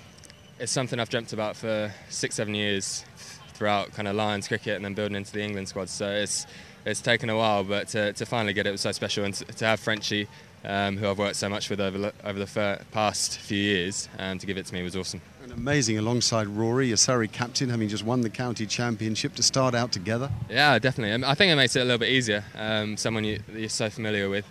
it's 0.59 0.71
something 0.71 0.99
I've 0.99 1.09
dreamt 1.09 1.33
about 1.33 1.55
for 1.55 1.93
six, 2.09 2.35
seven 2.35 2.53
years 2.53 3.05
throughout 3.53 3.93
kind 3.93 4.07
of 4.07 4.15
Lions 4.15 4.47
cricket 4.47 4.75
and 4.75 4.83
then 4.83 4.93
building 4.93 5.15
into 5.15 5.31
the 5.31 5.41
England 5.41 5.69
squad. 5.69 5.89
So 5.89 6.09
it's 6.09 6.45
it's 6.85 7.01
taken 7.01 7.29
a 7.29 7.37
while, 7.37 7.63
but 7.63 7.87
to, 7.89 8.11
to 8.13 8.25
finally 8.25 8.51
get 8.51 8.67
it 8.67 8.71
was 8.71 8.81
so 8.81 8.91
special 8.91 9.23
and 9.23 9.33
to, 9.35 9.45
to 9.45 9.65
have 9.65 9.79
Frenchie 9.79 10.27
um, 10.65 10.97
who 10.97 11.07
I've 11.07 11.17
worked 11.17 11.35
so 11.35 11.49
much 11.49 11.69
with 11.69 11.79
over, 11.79 12.11
over 12.23 12.39
the 12.39 12.79
past 12.91 13.37
few 13.39 13.57
years, 13.57 14.07
and 14.17 14.39
to 14.39 14.47
give 14.47 14.57
it 14.57 14.65
to 14.67 14.73
me 14.73 14.83
was 14.83 14.95
awesome. 14.95 15.21
And 15.43 15.51
amazing 15.51 15.97
alongside 15.97 16.47
Rory, 16.47 16.87
your 16.87 16.97
Surrey 16.97 17.27
captain, 17.27 17.69
having 17.69 17.89
just 17.89 18.03
won 18.03 18.21
the 18.21 18.29
county 18.29 18.65
championship 18.65 19.35
to 19.35 19.43
start 19.43 19.75
out 19.75 19.91
together. 19.91 20.29
Yeah, 20.49 20.79
definitely. 20.79 21.25
I 21.25 21.35
think 21.35 21.51
it 21.51 21.55
makes 21.55 21.75
it 21.75 21.81
a 21.81 21.83
little 21.83 21.97
bit 21.97 22.09
easier. 22.09 22.43
Um, 22.55 22.95
someone 22.97 23.23
you, 23.23 23.39
are 23.55 23.69
so 23.69 23.89
familiar 23.89 24.29
with, 24.29 24.45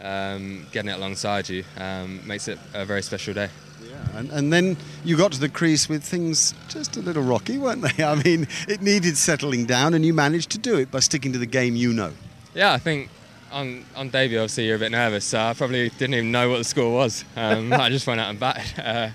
um, 0.00 0.66
getting 0.72 0.90
it 0.90 0.96
alongside 0.96 1.48
you 1.48 1.64
um, 1.78 2.26
makes 2.26 2.48
it 2.48 2.58
a 2.74 2.84
very 2.84 3.02
special 3.02 3.34
day. 3.34 3.48
Yeah, 3.82 4.18
and, 4.18 4.30
and 4.30 4.52
then 4.52 4.76
you 5.04 5.16
got 5.16 5.32
to 5.32 5.40
the 5.40 5.48
crease 5.48 5.88
with 5.88 6.02
things 6.02 6.54
just 6.68 6.96
a 6.96 7.00
little 7.00 7.22
rocky, 7.22 7.58
weren't 7.58 7.82
they? 7.82 8.04
I 8.04 8.14
mean, 8.22 8.46
it 8.68 8.82
needed 8.82 9.16
settling 9.16 9.66
down, 9.66 9.94
and 9.94 10.04
you 10.04 10.14
managed 10.14 10.50
to 10.50 10.58
do 10.58 10.76
it 10.76 10.90
by 10.90 11.00
sticking 11.00 11.32
to 11.32 11.38
the 11.38 11.46
game 11.46 11.74
you 11.74 11.92
know. 11.92 12.12
Yeah, 12.54 12.72
I 12.72 12.78
think 12.78 13.10
on 13.52 13.84
on 13.94 14.10
debut, 14.10 14.38
obviously 14.38 14.66
you're 14.66 14.76
a 14.76 14.78
bit 14.78 14.92
nervous, 14.92 15.24
so 15.24 15.40
I 15.40 15.54
probably 15.54 15.88
didn't 15.90 16.14
even 16.14 16.32
know 16.32 16.50
what 16.50 16.58
the 16.58 16.64
score 16.64 16.92
was. 16.92 17.24
Um, 17.36 17.72
I 17.72 17.88
just 17.88 18.06
went 18.06 18.20
out 18.20 18.30
and 18.30 18.40
batted. 18.40 18.78
Uh, 18.78 19.10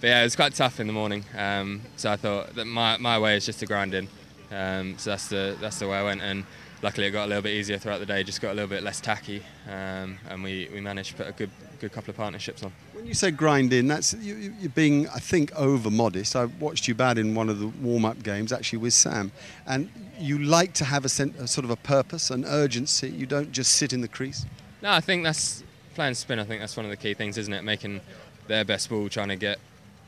but 0.00 0.08
yeah, 0.08 0.20
it 0.20 0.24
was 0.24 0.36
quite 0.36 0.54
tough 0.54 0.78
in 0.80 0.86
the 0.86 0.92
morning. 0.92 1.24
Um, 1.36 1.80
so 1.96 2.10
I 2.10 2.16
thought 2.16 2.54
that 2.54 2.66
my, 2.66 2.98
my 2.98 3.18
way 3.18 3.36
is 3.36 3.46
just 3.46 3.60
to 3.60 3.66
grind 3.66 3.94
in. 3.94 4.08
Um, 4.50 4.98
so 4.98 5.10
that's 5.10 5.28
the 5.28 5.56
that's 5.60 5.78
the 5.78 5.88
way 5.88 5.96
I 5.98 6.02
went, 6.02 6.22
and 6.22 6.44
luckily 6.82 7.06
it 7.06 7.10
got 7.10 7.24
a 7.24 7.28
little 7.28 7.42
bit 7.42 7.52
easier 7.52 7.78
throughout 7.78 7.98
the 7.98 8.06
day. 8.06 8.22
Just 8.22 8.40
got 8.40 8.52
a 8.52 8.54
little 8.54 8.68
bit 8.68 8.82
less 8.82 9.00
tacky, 9.00 9.42
um, 9.68 10.18
and 10.28 10.42
we, 10.42 10.68
we 10.72 10.80
managed 10.80 11.10
to 11.10 11.16
put 11.16 11.28
a 11.28 11.32
good 11.32 11.50
good 11.78 11.92
couple 11.92 12.10
of 12.10 12.16
partnerships 12.16 12.62
on. 12.62 12.72
When 12.92 13.06
you 13.06 13.14
say 13.14 13.30
grinding, 13.30 13.86
that's 13.86 14.14
you, 14.14 14.54
are 14.64 14.68
being 14.70 15.08
I 15.08 15.18
think 15.18 15.54
over 15.54 15.90
modest. 15.90 16.34
I 16.34 16.46
watched 16.46 16.88
you 16.88 16.94
bat 16.94 17.18
in 17.18 17.34
one 17.34 17.48
of 17.48 17.58
the 17.58 17.68
warm 17.68 18.04
up 18.04 18.22
games 18.22 18.52
actually 18.52 18.78
with 18.78 18.94
Sam, 18.94 19.32
and 19.66 19.90
you 20.18 20.38
like 20.38 20.72
to 20.74 20.84
have 20.84 21.04
a, 21.04 21.08
a, 21.08 21.46
sort 21.46 21.64
of 21.64 21.70
a 21.70 21.76
purpose, 21.76 22.30
an 22.30 22.44
urgency. 22.44 23.10
You 23.10 23.26
don't 23.26 23.52
just 23.52 23.72
sit 23.72 23.92
in 23.92 24.00
the 24.00 24.08
crease. 24.08 24.46
No, 24.82 24.90
I 24.90 25.00
think 25.00 25.24
that's 25.24 25.62
playing 25.94 26.14
spin. 26.14 26.38
I 26.38 26.44
think 26.44 26.60
that's 26.60 26.76
one 26.76 26.86
of 26.86 26.90
the 26.90 26.96
key 26.96 27.14
things, 27.14 27.38
isn't 27.38 27.52
it? 27.52 27.62
Making 27.62 28.00
their 28.46 28.64
best 28.64 28.88
ball, 28.88 29.08
trying 29.08 29.28
to 29.28 29.36
get 29.36 29.58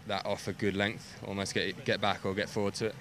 that 0.06 0.24
off 0.24 0.48
a 0.48 0.52
good 0.52 0.74
length, 0.74 1.18
almost 1.26 1.54
get 1.54 1.84
get 1.84 2.00
back 2.00 2.24
or 2.24 2.34
get 2.34 2.48
forward 2.48 2.74
to 2.74 2.86
it. 2.86 2.94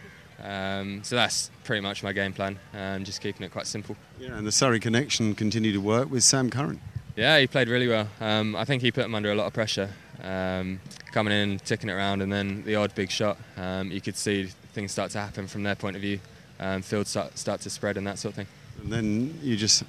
Um, 0.43 1.03
so 1.03 1.15
that's 1.15 1.49
pretty 1.63 1.81
much 1.81 2.03
my 2.03 2.13
game 2.13 2.33
plan, 2.33 2.59
and 2.73 3.05
just 3.05 3.21
keeping 3.21 3.45
it 3.45 3.51
quite 3.51 3.67
simple. 3.67 3.95
Yeah, 4.19 4.37
and 4.37 4.45
the 4.45 4.51
Surrey 4.51 4.79
connection 4.79 5.35
continued 5.35 5.73
to 5.73 5.81
work 5.81 6.11
with 6.11 6.23
Sam 6.23 6.49
Curran. 6.49 6.79
Yeah, 7.15 7.39
he 7.39 7.47
played 7.47 7.67
really 7.67 7.87
well. 7.87 8.07
Um, 8.21 8.55
I 8.55 8.63
think 8.65 8.81
he 8.83 8.91
put 8.91 9.05
him 9.05 9.15
under 9.15 9.31
a 9.31 9.35
lot 9.35 9.47
of 9.47 9.53
pressure, 9.53 9.89
um, 10.21 10.79
coming 11.11 11.33
in, 11.33 11.59
ticking 11.59 11.89
it 11.89 11.93
around, 11.93 12.21
and 12.21 12.31
then 12.31 12.63
the 12.63 12.75
odd 12.75 12.93
big 12.93 13.09
shot. 13.09 13.37
Um, 13.57 13.91
you 13.91 14.01
could 14.01 14.15
see 14.15 14.45
things 14.73 14.91
start 14.91 15.11
to 15.11 15.19
happen 15.19 15.47
from 15.47 15.63
their 15.63 15.75
point 15.75 15.95
of 15.95 16.01
view 16.03 16.19
um, 16.59 16.81
fields 16.81 17.09
start, 17.09 17.37
start 17.37 17.61
to 17.61 17.69
spread 17.69 17.97
and 17.97 18.05
that 18.07 18.19
sort 18.19 18.31
of 18.31 18.35
thing. 18.35 18.47
And 18.81 18.91
then 18.91 19.39
you 19.41 19.55
just 19.55 19.83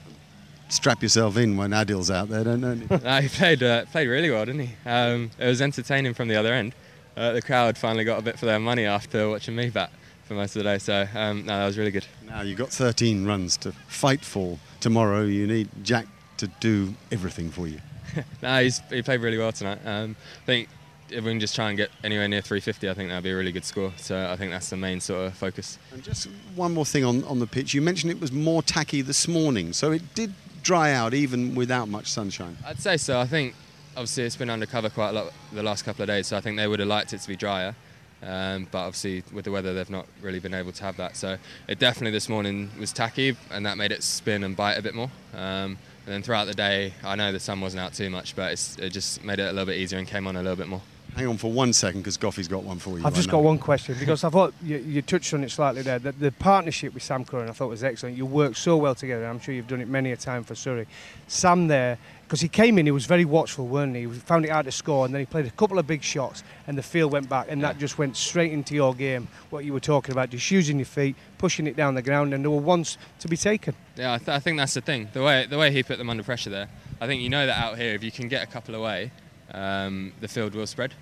strap 0.68 1.02
yourself 1.02 1.36
in 1.36 1.56
when 1.56 1.70
Adil's 1.70 2.10
out 2.10 2.28
there, 2.28 2.44
don't 2.44 2.62
you? 2.62 2.86
no, 3.02 3.20
he 3.20 3.28
played 3.28 3.62
uh, 3.62 3.84
played 3.86 4.08
really 4.08 4.30
well, 4.30 4.44
didn't 4.44 4.66
he? 4.66 4.74
Um, 4.86 5.30
it 5.38 5.46
was 5.46 5.60
entertaining 5.60 6.14
from 6.14 6.28
the 6.28 6.36
other 6.36 6.52
end. 6.52 6.74
Uh, 7.16 7.32
the 7.32 7.42
crowd 7.42 7.76
finally 7.76 8.04
got 8.04 8.18
a 8.18 8.22
bit 8.22 8.38
for 8.38 8.46
their 8.46 8.60
money 8.60 8.84
after 8.84 9.28
watching 9.28 9.56
me 9.56 9.70
bat 9.70 9.90
for 10.28 10.34
most 10.34 10.54
of 10.54 10.62
the 10.62 10.70
day. 10.70 10.78
So 10.78 11.08
um, 11.14 11.46
no, 11.46 11.58
that 11.58 11.66
was 11.66 11.78
really 11.78 11.90
good. 11.90 12.06
Now 12.26 12.42
you've 12.42 12.58
got 12.58 12.68
13 12.68 13.24
runs 13.24 13.56
to 13.58 13.72
fight 13.88 14.24
for 14.24 14.58
tomorrow. 14.78 15.24
You 15.24 15.46
need 15.46 15.68
Jack 15.82 16.06
to 16.36 16.46
do 16.60 16.94
everything 17.10 17.50
for 17.50 17.66
you. 17.66 17.80
no, 18.42 18.62
he's, 18.62 18.80
he 18.90 19.02
played 19.02 19.22
really 19.22 19.38
well 19.38 19.52
tonight. 19.52 19.80
Um, 19.84 20.14
I 20.42 20.46
think 20.46 20.68
if 21.10 21.24
we 21.24 21.30
can 21.30 21.40
just 21.40 21.54
try 21.54 21.68
and 21.68 21.76
get 21.76 21.90
anywhere 22.04 22.28
near 22.28 22.42
350, 22.42 22.90
I 22.90 22.94
think 22.94 23.08
that'd 23.08 23.24
be 23.24 23.30
a 23.30 23.36
really 23.36 23.52
good 23.52 23.64
score. 23.64 23.92
So 23.96 24.28
I 24.30 24.36
think 24.36 24.50
that's 24.52 24.68
the 24.68 24.76
main 24.76 25.00
sort 25.00 25.26
of 25.26 25.34
focus. 25.34 25.78
And 25.92 26.02
just 26.02 26.28
one 26.54 26.74
more 26.74 26.84
thing 26.84 27.04
on, 27.04 27.24
on 27.24 27.38
the 27.38 27.46
pitch. 27.46 27.72
You 27.72 27.80
mentioned 27.80 28.12
it 28.12 28.20
was 28.20 28.30
more 28.30 28.62
tacky 28.62 29.00
this 29.00 29.26
morning, 29.26 29.72
so 29.72 29.92
it 29.92 30.14
did 30.14 30.34
dry 30.62 30.92
out 30.92 31.14
even 31.14 31.54
without 31.54 31.88
much 31.88 32.08
sunshine. 32.08 32.58
I'd 32.66 32.80
say 32.80 32.98
so. 32.98 33.18
I 33.18 33.26
think 33.26 33.54
obviously 33.96 34.24
it's 34.24 34.36
been 34.36 34.50
undercover 34.50 34.90
quite 34.90 35.10
a 35.10 35.12
lot 35.12 35.32
the 35.52 35.62
last 35.62 35.84
couple 35.84 36.02
of 36.02 36.08
days, 36.08 36.26
so 36.26 36.36
I 36.36 36.40
think 36.40 36.56
they 36.56 36.68
would 36.68 36.80
have 36.80 36.88
liked 36.88 37.12
it 37.14 37.20
to 37.20 37.28
be 37.28 37.36
drier. 37.36 37.74
Um, 38.22 38.66
but 38.70 38.78
obviously 38.78 39.22
with 39.32 39.44
the 39.44 39.52
weather 39.52 39.74
they've 39.74 39.88
not 39.88 40.06
really 40.22 40.40
been 40.40 40.54
able 40.54 40.72
to 40.72 40.82
have 40.84 40.96
that. 40.96 41.16
So 41.16 41.38
it 41.68 41.78
definitely 41.78 42.10
this 42.10 42.28
morning 42.28 42.70
was 42.78 42.92
tacky 42.92 43.36
and 43.50 43.64
that 43.66 43.76
made 43.78 43.92
it 43.92 44.02
spin 44.02 44.42
and 44.42 44.56
bite 44.56 44.74
a 44.74 44.82
bit 44.82 44.94
more. 44.94 45.10
Um, 45.34 45.78
and 46.04 46.14
then 46.14 46.22
throughout 46.22 46.46
the 46.46 46.54
day 46.54 46.94
I 47.04 47.14
know 47.16 47.32
the 47.32 47.40
sun 47.40 47.60
wasn't 47.60 47.82
out 47.82 47.94
too 47.94 48.10
much 48.10 48.34
but 48.34 48.52
it 48.78 48.90
just 48.90 49.22
made 49.22 49.38
it 49.38 49.42
a 49.42 49.52
little 49.52 49.66
bit 49.66 49.76
easier 49.76 49.98
and 49.98 50.08
came 50.08 50.26
on 50.26 50.36
a 50.36 50.42
little 50.42 50.56
bit 50.56 50.68
more 50.68 50.82
Hang 51.18 51.26
on 51.26 51.36
for 51.36 51.50
one 51.50 51.72
second 51.72 52.02
because 52.02 52.16
Goffey's 52.16 52.46
got 52.46 52.62
one 52.62 52.78
for 52.78 52.96
you. 52.96 53.04
I've 53.04 53.12
just 53.12 53.28
got 53.28 53.42
one 53.42 53.58
question 53.58 53.96
because 53.98 54.22
I 54.22 54.30
thought 54.30 54.54
you, 54.62 54.76
you, 54.76 55.02
touched 55.02 55.34
on 55.34 55.42
it 55.42 55.50
slightly 55.50 55.82
there. 55.82 55.98
The, 55.98 56.12
the 56.12 56.30
partnership 56.30 56.94
with 56.94 57.02
Sam 57.02 57.24
Curran 57.24 57.48
I 57.48 57.52
thought 57.52 57.70
was 57.70 57.82
excellent. 57.82 58.16
You 58.16 58.24
work 58.24 58.54
so 58.54 58.76
well 58.76 58.94
together. 58.94 59.26
I'm 59.26 59.40
sure 59.40 59.52
you've 59.52 59.66
done 59.66 59.80
it 59.80 59.88
many 59.88 60.12
a 60.12 60.16
time 60.16 60.44
for 60.44 60.54
Surrey. 60.54 60.86
Sam 61.26 61.66
there, 61.66 61.98
because 62.22 62.40
he 62.40 62.46
came 62.46 62.78
in, 62.78 62.86
he 62.86 62.92
was 62.92 63.06
very 63.06 63.24
watchful, 63.24 63.66
weren't 63.66 63.96
he? 63.96 64.02
He 64.02 64.06
found 64.06 64.44
it 64.44 64.52
hard 64.52 64.66
to 64.66 64.70
score 64.70 65.06
and 65.06 65.12
then 65.12 65.18
he 65.18 65.26
played 65.26 65.46
a 65.46 65.50
couple 65.50 65.80
of 65.80 65.88
big 65.88 66.04
shots 66.04 66.44
and 66.68 66.78
the 66.78 66.84
field 66.84 67.10
went 67.10 67.28
back 67.28 67.46
and 67.48 67.64
that 67.64 67.78
just 67.78 67.98
went 67.98 68.16
straight 68.16 68.52
into 68.52 68.76
your 68.76 68.94
game, 68.94 69.26
what 69.50 69.64
you 69.64 69.72
were 69.72 69.80
talking 69.80 70.12
about, 70.12 70.30
just 70.30 70.48
using 70.52 70.78
your 70.78 70.86
feet, 70.86 71.16
pushing 71.36 71.66
it 71.66 71.74
down 71.74 71.96
the 71.96 72.02
ground 72.02 72.32
and 72.32 72.44
there 72.44 72.50
were 72.52 72.58
ones 72.58 72.96
to 73.18 73.26
be 73.26 73.36
taken. 73.36 73.74
Yeah, 73.96 74.12
I, 74.12 74.18
th- 74.18 74.28
I 74.28 74.38
think 74.38 74.56
that's 74.56 74.74
the 74.74 74.82
thing. 74.82 75.08
The 75.12 75.24
way, 75.24 75.46
the 75.46 75.58
way 75.58 75.72
he 75.72 75.82
put 75.82 75.98
them 75.98 76.10
under 76.10 76.22
pressure 76.22 76.50
there, 76.50 76.68
I 77.00 77.08
think 77.08 77.22
you 77.22 77.28
know 77.28 77.44
that 77.44 77.60
out 77.60 77.76
here, 77.76 77.92
if 77.94 78.04
you 78.04 78.12
can 78.12 78.28
get 78.28 78.44
a 78.44 78.46
couple 78.46 78.76
away, 78.76 79.10
um, 79.50 80.12
the 80.20 80.28
field 80.28 80.54
will 80.54 80.68
spread. 80.68 80.94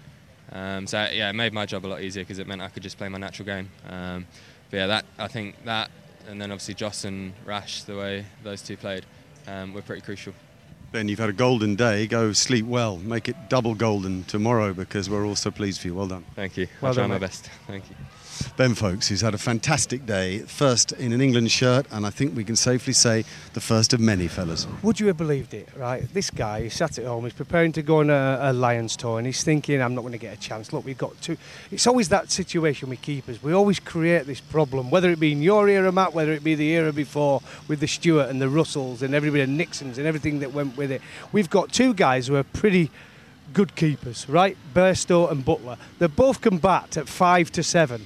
Um, 0.53 0.87
so 0.87 1.09
yeah, 1.13 1.31
it 1.31 1.35
made 1.35 1.53
my 1.53 1.67
job 1.67 1.85
a 1.85 1.89
lot 1.89 2.01
easier 2.03 2.23
because 2.23 2.39
it 2.39 2.47
meant 2.47 2.63
I 2.63 2.69
could 2.69 2.83
just 2.83 2.99
play 2.99 3.09
my 3.09 3.19
natural 3.19 3.47
game. 3.47 3.71
Um, 3.89 4.27
but 4.71 4.77
yeah, 4.77 4.87
that 4.87 5.05
I 5.19 5.29
think 5.29 5.65
that, 5.65 5.91
and 6.29 6.41
then 6.41 6.51
obviously 6.51 6.75
Jos 6.75 7.05
and 7.05 7.33
Rash, 7.45 7.83
the 7.83 7.97
way 7.97 8.27
those 8.43 8.63
two 8.63 8.77
played, 8.77 9.05
um, 9.47 9.75
were 9.75 9.83
pretty 9.83 10.03
crucial. 10.03 10.33
Ben, 10.93 11.09
you've 11.09 11.19
had 11.19 11.29
a 11.29 11.35
golden 11.35 11.75
day. 11.75 12.07
Go 12.07 12.33
sleep 12.33 12.65
well. 12.65 12.97
Make 12.97 13.29
it 13.29 13.37
double 13.49 13.75
golden 13.75 14.25
tomorrow 14.25 14.73
because 14.73 15.11
we're 15.11 15.27
all 15.27 15.37
so 15.37 15.51
pleased 15.51 15.81
for 15.81 15.89
you. 15.89 15.95
Well 15.95 16.07
done. 16.07 16.25
Thank 16.35 16.57
you. 16.57 16.69
Well 16.81 16.91
I'll 16.91 16.95
try 16.95 17.07
my 17.07 17.19
best. 17.19 17.51
Thank 17.67 17.91
you. 17.91 17.97
Ben 18.57 18.75
Foakes, 18.75 19.09
who's 19.09 19.21
had 19.21 19.35
a 19.35 19.39
fantastic 19.39 20.07
day, 20.07 20.41
first 20.41 20.93
in 20.93 21.13
an 21.13 21.21
England 21.21 21.51
shirt, 21.51 21.87
and 21.91 22.07
I 22.07 22.11
think 22.11 22.37
we 22.37 22.45
can 22.45 22.57
safely 22.57 22.93
say 22.93 23.25
the 23.53 23.61
first 23.61 23.93
of 23.93 24.01
many, 24.01 24.29
fellas. 24.29 24.67
Would 24.83 25.01
you 25.01 25.07
have 25.09 25.17
believed 25.17 25.55
it, 25.55 25.69
right? 25.77 26.03
This 26.13 26.31
guy, 26.31 26.63
he 26.63 26.69
sat 26.69 26.99
at 26.99 27.05
home, 27.05 27.25
he's 27.25 27.33
preparing 27.33 27.73
to 27.73 27.83
go 27.83 28.01
on 28.01 28.11
a, 28.11 28.39
a 28.41 28.53
Lions 28.53 28.97
tour, 28.97 29.19
and 29.19 29.27
he's 29.27 29.45
thinking, 29.45 29.81
I'm 29.81 29.95
not 29.95 30.03
going 30.03 30.13
to 30.13 30.19
get 30.19 30.37
a 30.37 30.41
chance. 30.41 30.73
Look, 30.73 30.85
we've 30.85 30.99
got 30.99 31.21
two. 31.21 31.37
It's 31.71 31.87
always 31.87 32.09
that 32.11 32.31
situation 32.31 32.89
with 32.89 33.03
keepers. 33.03 33.43
We 33.43 33.53
always 33.53 33.81
create 33.81 34.27
this 34.27 34.41
problem, 34.41 34.91
whether 34.91 35.11
it 35.11 35.21
be 35.21 35.33
in 35.33 35.43
your 35.43 35.69
era, 35.69 35.93
Matt, 35.93 36.15
whether 36.15 36.33
it 36.33 36.45
be 36.45 36.55
the 36.55 36.69
era 36.71 36.93
before 36.93 37.43
with 37.69 37.81
the 37.81 37.89
Stewart 37.89 38.29
and 38.29 38.41
the 38.41 38.49
Russells 38.49 39.03
and 39.03 39.15
everybody, 39.15 39.43
and 39.43 39.57
Nixons 39.57 39.99
and 39.99 40.07
everything 40.07 40.41
that 40.41 40.53
went 40.53 40.77
with 40.77 40.91
it. 40.91 41.03
We've 41.33 41.51
got 41.51 41.73
two 41.73 41.95
guys 41.95 42.27
who 42.27 42.37
are 42.37 42.43
pretty 42.45 42.91
good 43.53 43.77
keepers, 43.77 44.29
right? 44.29 44.57
Bairstow 44.75 45.31
and 45.31 45.45
Buttler. 45.45 45.79
They 45.99 46.09
both 46.09 46.41
can 46.41 46.59
bat 46.59 46.97
at 46.97 47.09
five 47.09 47.51
to 47.53 47.63
seven. 47.63 48.05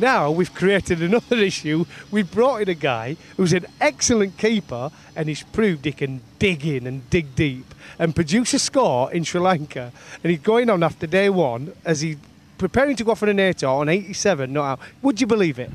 Now 0.00 0.30
we've 0.30 0.52
created 0.54 1.02
another 1.02 1.36
issue. 1.50 1.84
We've 2.10 2.30
brought 2.30 2.62
in 2.62 2.68
a 2.70 2.74
guy 2.74 3.16
who's 3.36 3.52
an 3.52 3.66
excellent 3.80 4.38
keeper 4.38 4.90
and 5.14 5.28
he's 5.28 5.42
proved 5.42 5.84
he 5.84 5.92
can 5.92 6.22
dig 6.38 6.66
in 6.66 6.86
and 6.86 7.08
dig 7.10 7.34
deep 7.34 7.74
and 7.98 8.14
produce 8.14 8.54
a 8.54 8.58
score 8.58 9.12
in 9.12 9.24
Sri 9.24 9.40
Lanka. 9.40 9.92
And 10.24 10.30
he's 10.30 10.40
going 10.40 10.70
on 10.70 10.82
after 10.82 11.06
day 11.06 11.28
one 11.28 11.74
as 11.84 12.00
he's 12.00 12.16
preparing 12.56 12.96
to 12.96 13.04
go 13.04 13.12
off 13.12 13.22
on 13.22 13.28
an 13.28 13.38
8 13.38 13.62
on 13.64 13.88
87, 13.88 14.52
not 14.52 14.64
out. 14.64 14.80
Would 15.02 15.20
you 15.20 15.26
believe 15.26 15.58
it? 15.58 15.70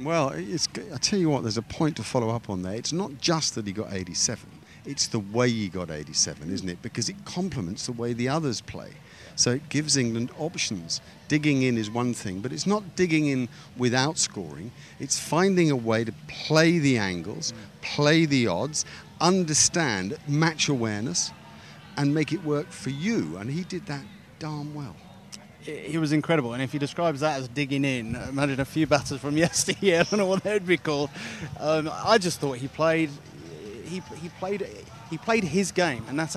Well, 0.00 0.32
I 0.32 0.96
tell 1.00 1.18
you 1.18 1.30
what, 1.30 1.42
there's 1.42 1.56
a 1.56 1.62
point 1.62 1.96
to 1.96 2.02
follow 2.02 2.30
up 2.30 2.50
on 2.50 2.62
there. 2.62 2.74
It's 2.74 2.92
not 2.92 3.20
just 3.20 3.54
that 3.54 3.66
he 3.66 3.72
got 3.72 3.92
87, 3.92 4.48
it's 4.84 5.08
the 5.08 5.18
way 5.18 5.50
he 5.50 5.68
got 5.68 5.90
87, 5.90 6.50
isn't 6.52 6.68
it? 6.68 6.80
Because 6.82 7.08
it 7.08 7.16
complements 7.24 7.86
the 7.86 7.92
way 7.92 8.12
the 8.12 8.28
others 8.28 8.60
play. 8.60 8.90
So 9.38 9.52
it 9.52 9.68
gives 9.68 9.96
England 9.96 10.32
options. 10.36 11.00
Digging 11.28 11.62
in 11.62 11.78
is 11.78 11.88
one 11.88 12.12
thing, 12.12 12.40
but 12.40 12.52
it's 12.52 12.66
not 12.66 12.96
digging 12.96 13.26
in 13.26 13.48
without 13.76 14.18
scoring. 14.18 14.72
It's 14.98 15.16
finding 15.16 15.70
a 15.70 15.76
way 15.76 16.02
to 16.02 16.12
play 16.26 16.80
the 16.80 16.98
angles, 16.98 17.54
play 17.80 18.24
the 18.24 18.48
odds, 18.48 18.84
understand 19.20 20.18
match 20.26 20.68
awareness, 20.68 21.30
and 21.96 22.12
make 22.12 22.32
it 22.32 22.42
work 22.42 22.72
for 22.72 22.90
you. 22.90 23.36
And 23.36 23.48
he 23.48 23.62
did 23.62 23.86
that 23.86 24.02
darn 24.40 24.74
well 24.74 24.96
he 25.68 25.98
was 25.98 26.12
incredible. 26.12 26.54
And 26.54 26.62
if 26.62 26.72
he 26.72 26.78
describes 26.78 27.20
that 27.20 27.38
as 27.38 27.46
digging 27.48 27.84
in, 27.84 28.16
imagine 28.16 28.58
a 28.58 28.64
few 28.64 28.86
batters 28.86 29.20
from 29.20 29.36
yesteryear. 29.44 30.00
I 30.00 30.02
don't 30.04 30.18
know 30.18 30.26
what 30.26 30.42
they'd 30.42 30.66
be 30.66 30.78
called. 30.78 31.10
Um, 31.60 31.90
I 31.92 32.18
just 32.18 32.40
thought 32.40 32.56
he 32.56 32.66
played, 32.68 33.10
he, 33.84 34.02
he 34.20 34.28
played, 34.40 34.66
he 35.10 35.18
played 35.18 35.44
his 35.44 35.70
game, 35.70 36.04
and 36.08 36.18
that's. 36.18 36.36